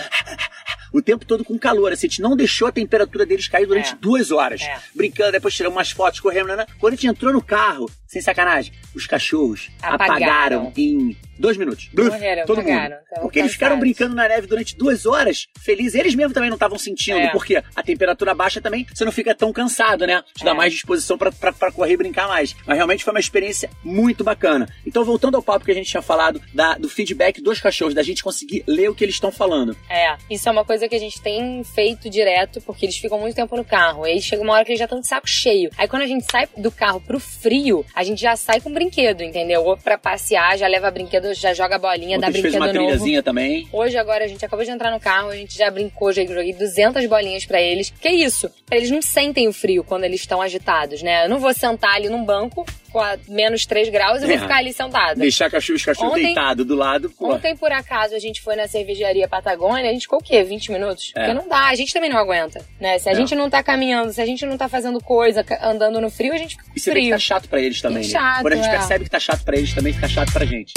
O 0.94 1.01
tempo 1.01 1.25
todo 1.25 1.44
com 1.44 1.58
calor, 1.58 1.91
assim, 1.91 2.08
a 2.08 2.10
gente 2.10 2.22
não 2.22 2.36
deixou 2.36 2.67
a 2.67 2.72
temperatura 2.72 3.25
deles 3.25 3.48
cair 3.48 3.65
durante 3.65 3.94
É. 3.94 3.96
duas 3.96 4.32
horas. 4.32 4.62
É. 4.62 4.77
Brincando, 4.96 5.32
depois 5.34 5.53
tiramos 5.53 5.75
umas 5.77 5.91
fotos, 5.91 6.20
correndo. 6.20 6.48
né? 6.56 6.65
Quando 6.79 6.94
a 6.94 6.96
gente 6.96 7.08
entrou 7.08 7.34
no 7.34 7.41
carro, 7.41 7.89
sem 8.08 8.22
sacanagem, 8.22 8.72
os 8.96 9.06
cachorros 9.06 9.70
apagaram, 9.82 10.17
Apagaram. 10.67 10.74
em 10.77 11.17
dois 11.38 11.58
minutos. 11.58 11.89
Bluf, 11.94 12.10
Morreram, 12.12 12.46
todo 12.46 12.60
apagaram, 12.62 12.96
mundo. 12.96 13.22
Porque 13.22 13.39
eles 13.39 13.51
ficaram 13.51 13.77
brincando 13.79 14.15
na 14.15 14.27
neve 14.27 14.48
durante 14.48 14.75
duas 14.77 15.06
horas, 15.06 15.48
felizes. 15.60 15.94
Eles 15.96 16.15
mesmos 16.15 16.34
também 16.34 16.50
não 16.50 16.56
estavam 16.56 16.77
sentindo, 16.79 17.17
É. 17.20 17.29
porque 17.29 17.62
a 17.75 17.84
temperatura 17.84 18.34
baixa 18.34 18.62
também, 18.62 18.88
você 18.94 19.03
não 19.03 19.12
fica 19.12 19.36
tão 19.36 19.51
cansado, 19.51 20.08
né? 20.08 20.24
Te 20.36 20.44
dá 20.46 20.51
É. 20.51 20.53
mais 20.53 20.72
disposição 20.74 21.17
pra 21.17 21.72
correr 21.72 21.94
e 21.94 21.98
brincar 21.98 22.27
mais. 22.27 22.56
Mas 22.65 22.75
realmente 22.77 23.03
foi 23.03 23.13
uma 23.13 23.20
experiência 23.20 23.70
muito 23.84 24.24
bacana. 24.24 24.67
Então, 24.86 25.03
voltando 25.03 25.36
ao 25.36 25.44
papo 25.44 25.65
que 25.65 25.72
a 25.72 25.75
gente 25.75 25.89
tinha 25.89 26.01
falado 26.01 26.41
da- 26.53 26.75
do 26.77 26.88
feedback 26.89 27.41
dos 27.41 27.60
cachorros, 27.60 27.94
da 27.94 28.03
gente 28.03 28.24
conseguir 28.24 28.63
ler 28.67 28.89
o 28.89 28.96
que 28.96 29.03
eles 29.03 29.15
estão 29.15 29.32
falando. 29.32 29.75
É, 29.89 30.15
isso 30.29 30.48
é 30.48 30.51
uma 30.51 30.63
coisa 30.65 30.76
que 30.86 30.96
a 30.96 31.00
gente 31.00 31.22
tem 31.22 31.63
feito 31.63 32.10
direto, 32.10 32.60
porque 32.62 32.86
eles 32.86 32.98
ficam 32.98 33.17
muito 33.19 33.36
tempo 33.36 33.55
no 33.55 33.63
carro. 33.63 34.03
Aí 34.03 34.22
chega 34.22 34.41
uma 34.43 34.53
hora 34.53 34.65
que 34.65 34.72
eles 34.72 34.79
já 34.79 34.86
estão 34.86 35.00
de 35.00 35.07
saco 35.07 35.27
cheio. 35.27 35.69
Aí 35.77 35.88
quando 35.88 36.01
a 36.01 36.07
gente 36.07 36.25
sai 36.29 36.48
do 36.57 36.69
carro 36.69 37.00
pro 37.00 37.19
frio, 37.19 37.86
a 37.96 38.03
gente 38.03 38.22
já 38.22 38.36
sai 38.36 38.60
com 38.60 38.72
brinquedo, 38.72 39.24
entendeu? 39.24 39.63
Ou 39.63 39.77
pra 39.77 39.98
passear, 39.98 40.57
já 40.57 40.67
leva 40.67 40.91
brinquedo, 40.91 41.34
já 41.34 41.53
joga 41.53 41.77
bolinha, 41.77 42.19
dá 42.19 42.27
Ontem 42.27 42.39
a 42.39 42.41
gente 42.41 42.51
fez 42.51 42.55
brinquedo 42.55 42.81
uma 42.81 42.91
novo. 42.91 43.24
também. 43.24 43.67
Hoje, 43.72 43.98
agora, 43.98 44.25
a 44.25 44.27
gente 44.27 44.43
acabou 44.46 44.65
de 44.65 44.72
entrar 44.72 44.91
no 44.91 45.00
carro, 45.00 45.29
a 45.29 45.36
gente 45.36 45.57
já 45.57 45.72
brincou, 45.72 46.12
já 46.12 46.25
joguei 46.25 46.53
200 46.53 47.05
bolinhas 47.05 47.46
pra 47.46 47.62
eles. 47.62 47.93
Que 48.01 48.10
isso? 48.10 48.50
Eles 48.69 48.91
não 48.91 49.01
sentem 49.01 49.48
o 49.48 49.53
frio 49.53 49.84
quando 49.84 50.03
eles 50.03 50.19
estão 50.19 50.41
agitados, 50.41 51.01
né? 51.01 51.25
Eu 51.25 51.29
não 51.29 51.39
vou 51.39 51.53
sentar 51.53 51.96
ali 51.96 52.10
num 52.10 52.24
banco 52.24 52.65
com 52.98 53.04
a 53.04 53.16
menos 53.27 53.63
3 53.68 53.89
graus 53.89 54.24
e 54.24 54.25
vou 54.25 54.36
É. 54.36 54.39
ficar 54.39 54.56
ali 54.58 54.74
sentada. 54.74 55.13
Deixar 55.20 55.51
cachorro, 55.51 55.75
os 55.77 55.86
cachorros 55.86 56.13
Ontem- 56.13 56.25
deitados 56.25 56.66
do 56.66 56.75
lado. 56.75 57.12
pô. 57.12 57.32
Ontem, 57.32 57.56
por 57.56 57.72
acaso, 57.72 58.16
a 58.16 58.20
gente 58.20 58.42
foi 58.42 58.56
na 58.56 58.68
cervejaria 58.68 59.27
Patagônia, 59.27 59.88
a 59.88 59.94
gente 59.94 60.01
ficou 60.04 60.18
o 60.18 60.24
quê? 60.24 60.44
20 60.44 60.72
minutos? 60.72 61.12
É. 61.16 61.20
Porque 61.20 61.34
não 61.36 61.48
dá, 61.48 61.68
a 61.68 61.75
gente 61.75 61.94
também 61.94 62.10
não 62.10 62.18
aguenta, 62.18 62.66
né? 62.80 62.98
Se 62.98 63.08
a 63.08 63.12
É. 63.12 63.16
gente 63.16 63.36
não 63.36 63.51
tá 63.51 63.62
caminhando, 63.62 64.12
se 64.12 64.20
a 64.20 64.25
gente 64.25 64.46
não 64.48 64.58
tá 64.58 64.68
fazendo 64.68 65.00
coisa, 65.00 65.46
andando 65.62 66.01
no 66.01 66.10
frio, 66.10 66.34
a 66.34 66.38
gente 66.38 66.56
fica 66.56 66.66
E 66.75 66.80
você 66.80 66.89
vê 66.89 66.96
que 66.96 67.01
frio. 67.06 67.16
tá 67.16 67.20
chato 67.20 67.48
pra 67.48 67.62
eles 67.62 67.80
também, 67.82 68.04
Fica 68.04 68.20
né? 68.20 68.25
chato, 68.27 68.42
Quando 68.42 68.54
a 68.54 68.56
gente 68.56 68.68
é. 68.68 68.72
percebe 68.72 69.04
que 69.04 69.10
tá 69.12 69.20
chato 69.20 69.44
pra 69.44 69.56
eles, 69.58 69.74
também 69.75 69.94
fica 69.94 70.08
chato 70.08 70.34
pra 70.34 70.44
gente. 70.46 70.74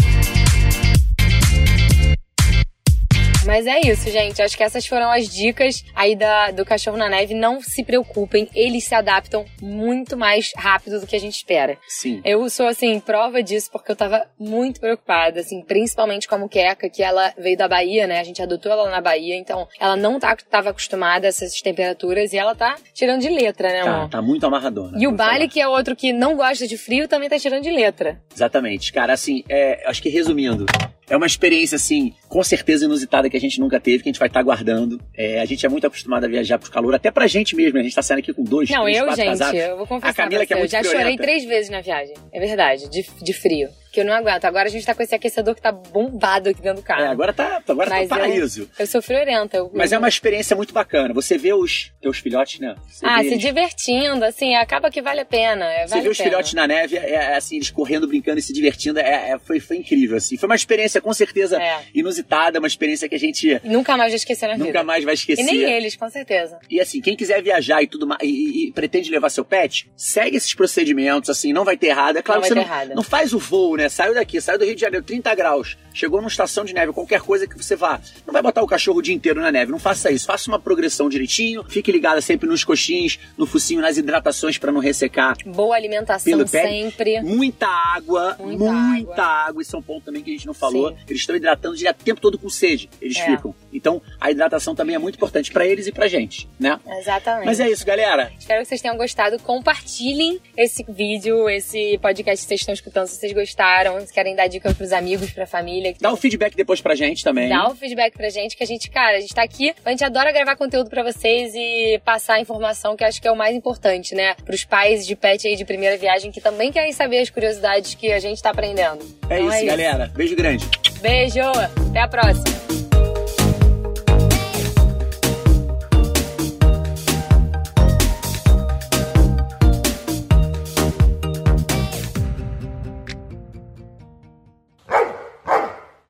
Mas 3.47 3.67
é 3.67 3.81
isso, 3.81 4.11
gente. 4.11 4.43
Acho 4.43 4.57
que 4.57 4.63
essas 4.63 4.87
foram 4.87 5.11
as 5.11 5.27
dicas 5.29 5.83
aí 5.95 6.15
da, 6.15 6.51
do 6.51 6.65
cachorro 6.65 6.97
na 6.99 7.09
neve. 7.09 7.35
Não 7.35 7.61
se 7.63 7.83
preocupem, 7.83 8.49
eles 8.55 8.85
se 8.85 8.95
adaptam 8.95 9.45
muito 9.63 10.17
mais 10.17 10.51
rápido 10.57 11.01
do 11.01 11.07
que 11.07 11.17
a 11.17 11.21
gente 11.21 11.37
espera. 11.37 11.79
Sim. 11.89 12.21
Eu 12.25 12.49
sou, 12.51 12.67
assim, 12.67 13.01
prova 13.01 13.43
disso 13.43 13.71
porque 13.73 13.91
eu 13.91 13.97
tava 13.97 14.27
muito 14.39 14.79
preocupada, 14.81 15.41
assim, 15.41 15.63
principalmente 15.63 16.29
com 16.29 16.35
a 16.35 16.39
Muqueca, 16.39 16.89
que 16.91 17.03
ela 17.03 17.33
veio 17.39 17.57
da 17.57 17.67
Bahia, 17.67 18.07
né? 18.07 18.21
A 18.21 18.25
gente 18.25 18.43
adotou 18.43 18.71
ela 18.71 18.91
na 18.91 19.01
Bahia, 19.01 19.35
então 19.37 19.67
ela 19.81 19.97
não 19.97 20.19
tá, 20.21 20.37
tava 20.37 20.71
acostumada 20.71 21.27
a 21.27 21.29
essas 21.31 21.61
temperaturas 21.63 22.33
e 22.33 22.39
ela 22.39 22.55
tá 22.55 22.77
tirando 22.93 23.23
de 23.23 23.29
letra, 23.31 23.69
né, 23.69 23.83
Tá, 23.85 23.97
amor? 23.97 24.09
tá 24.11 24.23
muito 24.23 24.45
amarradona. 24.47 24.99
E 25.01 25.07
o 25.07 25.13
Bali, 25.13 25.49
que 25.49 25.61
é 25.61 25.67
outro 25.67 25.97
que 25.97 26.13
não 26.13 26.37
gosta 26.37 26.67
de 26.67 26.77
frio, 26.77 27.09
também 27.09 27.29
tá 27.29 27.39
tirando 27.39 27.63
de 27.63 27.71
letra. 27.71 28.21
Exatamente. 28.35 28.93
Cara, 28.93 29.15
assim, 29.15 29.43
é, 29.49 29.83
acho 29.87 30.03
que 30.03 30.09
resumindo, 30.11 30.67
é 31.11 31.17
uma 31.17 31.27
experiência, 31.27 31.77
assim, 31.77 32.15
com 32.29 32.43
certeza 32.43 32.85
inusitada 32.87 33.29
que 33.29 33.37
a 33.37 33.41
gente 33.41 33.61
nunca 33.61 33.79
teve, 33.81 34.03
que 34.03 34.09
a 34.09 34.13
gente 34.13 34.19
vai 34.19 34.29
estar 34.29 34.43
guardando. 34.43 34.99
É, 35.15 35.41
a 35.41 35.45
gente 35.45 35.67
é 35.67 35.69
muito 35.69 35.87
acostumado 35.87 36.25
a 36.25 36.29
viajar 36.29 36.59
pro 36.59 36.71
calor, 36.71 36.95
até 36.95 37.11
pra 37.11 37.27
gente 37.27 37.55
mesmo. 37.57 37.79
A 37.79 37.83
gente 37.83 37.95
tá 37.95 38.01
saindo 38.03 38.21
aqui 38.21 38.33
com 38.33 38.45
dois, 38.45 38.71
Não, 38.71 38.85
três, 38.85 38.97
eu, 38.99 39.05
quatro 39.05 39.23
gente, 39.23 39.31
casados. 39.39 39.61
eu 39.61 39.77
vou 39.77 39.87
confessar 39.87 40.11
A 40.11 40.15
Camila, 40.15 40.39
pra 40.41 40.47
que 40.47 40.53
é 40.55 40.57
você, 40.57 40.61
muito 40.61 40.75
eu 40.75 40.79
já 40.79 40.83
chorei 40.85 41.01
friorenta. 41.17 41.23
três 41.23 41.45
vezes 41.45 41.71
na 41.71 41.81
viagem. 41.81 42.15
É 42.33 42.41
verdade, 42.41 42.89
de, 42.89 43.05
de 43.23 43.33
frio. 43.33 43.69
Que 43.93 44.01
eu 44.01 44.05
não 44.05 44.13
aguento. 44.13 44.45
Agora 44.45 44.69
a 44.69 44.71
gente 44.71 44.87
tá 44.87 44.95
com 44.95 45.03
esse 45.03 45.15
aquecedor 45.15 45.55
que 45.55 45.61
tá 45.61 45.73
bombado 45.73 46.49
aqui 46.51 46.63
dentro 46.63 46.81
do 46.81 46.85
carro. 46.85 47.03
É, 47.03 47.09
agora 47.09 47.33
tá, 47.33 47.61
agora 47.69 47.91
Mas 47.91 48.09
tá 48.09 48.17
paraíso. 48.17 48.63
Eu, 48.63 48.69
eu 48.79 48.87
sou 48.87 49.03
friorenta. 49.03 49.57
Eu, 49.57 49.71
Mas 49.75 49.91
é 49.93 49.99
uma 49.99 50.09
experiência 50.09 50.55
muito 50.55 50.73
bacana. 50.73 51.13
Você 51.15 51.37
vê 51.37 51.53
os 51.53 51.91
teus 52.01 52.19
filhotes, 52.19 52.61
né? 52.61 52.77
Você 52.89 53.05
Ah, 53.05 53.17
vê 53.17 53.23
se 53.25 53.29
eles- 53.31 53.41
divertindo, 53.41 54.25
assim, 54.25 54.55
acaba 54.55 54.91
que 54.91 55.03
vale 55.03 55.21
a 55.21 55.25
pena. 55.25 55.65
é, 55.67 55.83
Você 55.87 55.91
vale 55.91 56.03
vê 56.03 56.09
a 56.09 56.11
os 56.13 56.19
pena. 56.19 56.31
filhotes 56.31 56.55
na 56.55 56.67
neve, 56.69 56.97
é, 56.97 57.11
é, 57.11 57.37
assim, 57.37 57.57
eles 57.57 57.71
correndo, 57.71 58.07
brincando 58.07 58.39
e 58.39 58.43
se 58.43 58.53
divertindo, 58.53 59.01
é, 59.01 59.31
é- 59.33 59.39
foi, 59.39 59.59
foi 59.59 59.79
incrível, 59.79 60.17
assim. 60.17 60.37
Foi 60.37 60.49
uma 60.49 60.55
experiência, 60.57 61.01
com 61.01 61.13
certeza, 61.13 61.61
É. 61.61 61.81
inusitada, 61.95 62.59
uma 62.61 62.69
experiência 62.69 63.09
que 63.09 63.15
a 63.15 63.19
gente 63.19 63.61
Nunca 63.65 63.97
mais 63.97 64.11
vou 64.13 64.17
esquecer 64.17 64.47
na 64.47 64.55
vida. 64.55 64.67
nunca 64.67 64.85
mais 64.85 65.05
vai 65.05 65.15
esquecer. 65.15 65.43
E 65.43 65.45
nem 65.45 65.63
eles, 65.63 65.97
com 65.97 66.09
certeza. 66.09 66.59
E 66.71 66.81
assim, 66.81 67.01
quem 67.01 67.17
quiser 67.17 67.43
viajar 67.43 67.83
e 67.83 67.87
tudo 67.89 68.07
mais, 68.07 68.21
e, 68.23 68.69
e- 68.69 68.73
pretende 68.73 69.11
levar 69.11 69.31
seu 69.31 69.45
pet, 69.45 69.91
segue 69.97 70.37
esses 70.37 70.55
procedimentos, 70.55 71.29
assim, 71.29 71.53
não 71.53 71.65
vai 71.65 71.77
ter 71.77 71.89
errado. 71.89 72.19
É 72.19 72.23
claro 72.23 72.41
Não 72.41 72.49
que 72.49 72.55
vai 72.55 72.63
você 72.63 72.69
ter 72.69 72.71
não, 72.71 72.77
errado. 72.85 72.95
não 72.97 73.03
faz 73.03 73.33
o 73.33 73.39
voo, 73.39 73.77
né? 73.81 73.89
Saiu 73.89 74.15
daqui, 74.15 74.41
saiu 74.41 74.59
do 74.59 74.65
Rio 74.65 74.75
de 74.75 74.81
Janeiro, 74.81 75.05
30 75.05 75.35
graus, 75.35 75.77
chegou 75.93 76.21
numa 76.21 76.29
estação 76.29 76.65
de 76.65 76.73
neve, 76.73 76.93
qualquer 76.93 77.21
coisa 77.21 77.47
que 77.47 77.57
você 77.57 77.75
vá. 77.77 78.01
Não 78.27 78.33
vai 78.33 78.43
botar 78.43 78.63
o 78.63 78.67
cachorro 78.67 78.99
o 78.99 79.03
dia 79.03 79.15
inteiro 79.15 79.41
na 79.41 79.51
neve, 79.51 79.71
não 79.73 79.79
faça 79.79 80.11
isso. 80.11 80.27
Faça 80.27 80.51
uma 80.51 80.59
progressão 80.59 81.09
direitinho, 81.09 81.65
fique 81.69 81.91
ligada 81.91 82.21
sempre 82.21 82.49
nos 82.49 82.63
coxins, 82.65 83.19
no 83.37 83.47
focinho, 83.47 83.81
nas 83.81 83.97
hidratações 83.97 84.59
para 84.59 84.71
não 84.73 84.81
ressecar. 84.81 85.37
Boa 85.47 85.75
alimentação 85.77 86.47
sempre. 86.47 87.21
Muita 87.23 87.67
água, 87.67 88.37
Muita 88.39 88.73
muita, 88.73 89.23
água. 89.23 89.63
Isso 89.63 89.75
é 89.75 89.79
um 89.79 89.83
ponto 89.83 90.05
também 90.05 90.23
que 90.23 90.31
a 90.31 90.33
gente 90.33 90.47
não 90.47 90.55
falou. 90.55 90.91
Sim. 90.91 90.97
Eles 91.09 91.23
estão 91.23 91.35
hidratando 91.37 91.75
o 91.77 91.95
tempo 92.05 92.21
todo 92.21 92.39
com 92.39 92.49
sede. 92.49 92.89
Eles 93.01 93.17
É. 93.19 93.25
ficam. 93.25 93.55
Então, 93.73 94.01
a 94.21 94.31
hidratação 94.31 94.75
também 94.75 94.95
é 94.95 94.99
muito 94.99 95.17
importante 95.17 95.51
para 95.53 95.67
eles 95.67 95.87
e 95.87 95.93
pra 95.93 96.09
gente, 96.09 96.49
né? 96.59 96.79
Exatamente. 96.99 97.47
Mas 97.47 97.61
é 97.61 97.71
isso, 97.71 97.85
galera. 97.87 98.33
Espero 98.39 98.61
que 98.63 98.69
vocês 98.69 98.81
tenham 98.81 98.97
gostado. 98.97 99.39
Compartilhem 99.41 100.41
esse 100.57 100.85
vídeo, 100.89 101.49
esse 101.49 101.99
podcast 101.99 102.45
que 102.45 102.49
vocês 102.49 102.61
estão 102.61 102.75
escutando, 102.75 103.07
se 103.07 103.17
vocês 103.17 103.33
gostaram. 103.33 103.70
Se 104.07 104.13
querem 104.13 104.35
dar 104.35 104.47
dica 104.47 104.73
pros 104.75 104.93
amigos, 104.93 105.31
pra 105.31 105.47
família. 105.47 105.95
Dá 106.01 106.13
um 106.13 106.17
feedback 106.17 106.57
depois 106.57 106.81
pra 106.81 106.95
gente 106.95 107.23
também. 107.23 107.49
Dá 107.49 107.69
o 107.69 107.75
feedback 107.75 108.13
pra 108.15 108.29
gente, 108.29 108.57
que 108.57 108.63
a 108.63 108.67
gente, 108.67 108.91
cara, 108.91 109.17
a 109.17 109.21
gente 109.21 109.35
tá 109.35 109.43
aqui, 109.43 109.75
a 109.85 109.91
gente 109.91 110.05
adora 110.05 110.33
gravar 110.33 110.57
conteúdo 110.57 110.91
pra 110.91 111.03
vocês 111.03 111.53
e 111.55 112.01
passar 112.05 112.35
a 112.35 112.41
informação, 112.41 112.97
que 112.97 113.05
eu 113.05 113.09
acho 113.09 113.21
que 113.21 113.29
é 113.29 113.33
o 113.33 113.37
mais 113.37 113.55
importante, 113.55 114.15
né? 114.15 114.35
Pros 114.45 114.65
pais 114.65 115.07
de 115.07 115.15
pet 115.15 115.47
aí 115.47 115.57
de 115.57 115.65
primeira 115.65 115.97
viagem, 115.97 116.31
que 116.31 116.41
também 116.41 116.73
querem 116.73 116.93
saber 116.93 117.19
as 117.19 117.31
curiosidades 117.31 117.95
que 117.95 118.13
a 118.13 118.19
gente 118.19 118.43
tá 118.43 118.51
aprendendo. 118.51 119.05
É 119.29 119.41
Então 119.41 119.55
isso, 119.55 119.67
galera. 119.67 120.11
Beijo 120.15 120.37
grande. 120.37 120.67
Beijo, 121.01 121.41
até 121.41 122.01
a 122.01 122.09
próxima. 122.09 122.90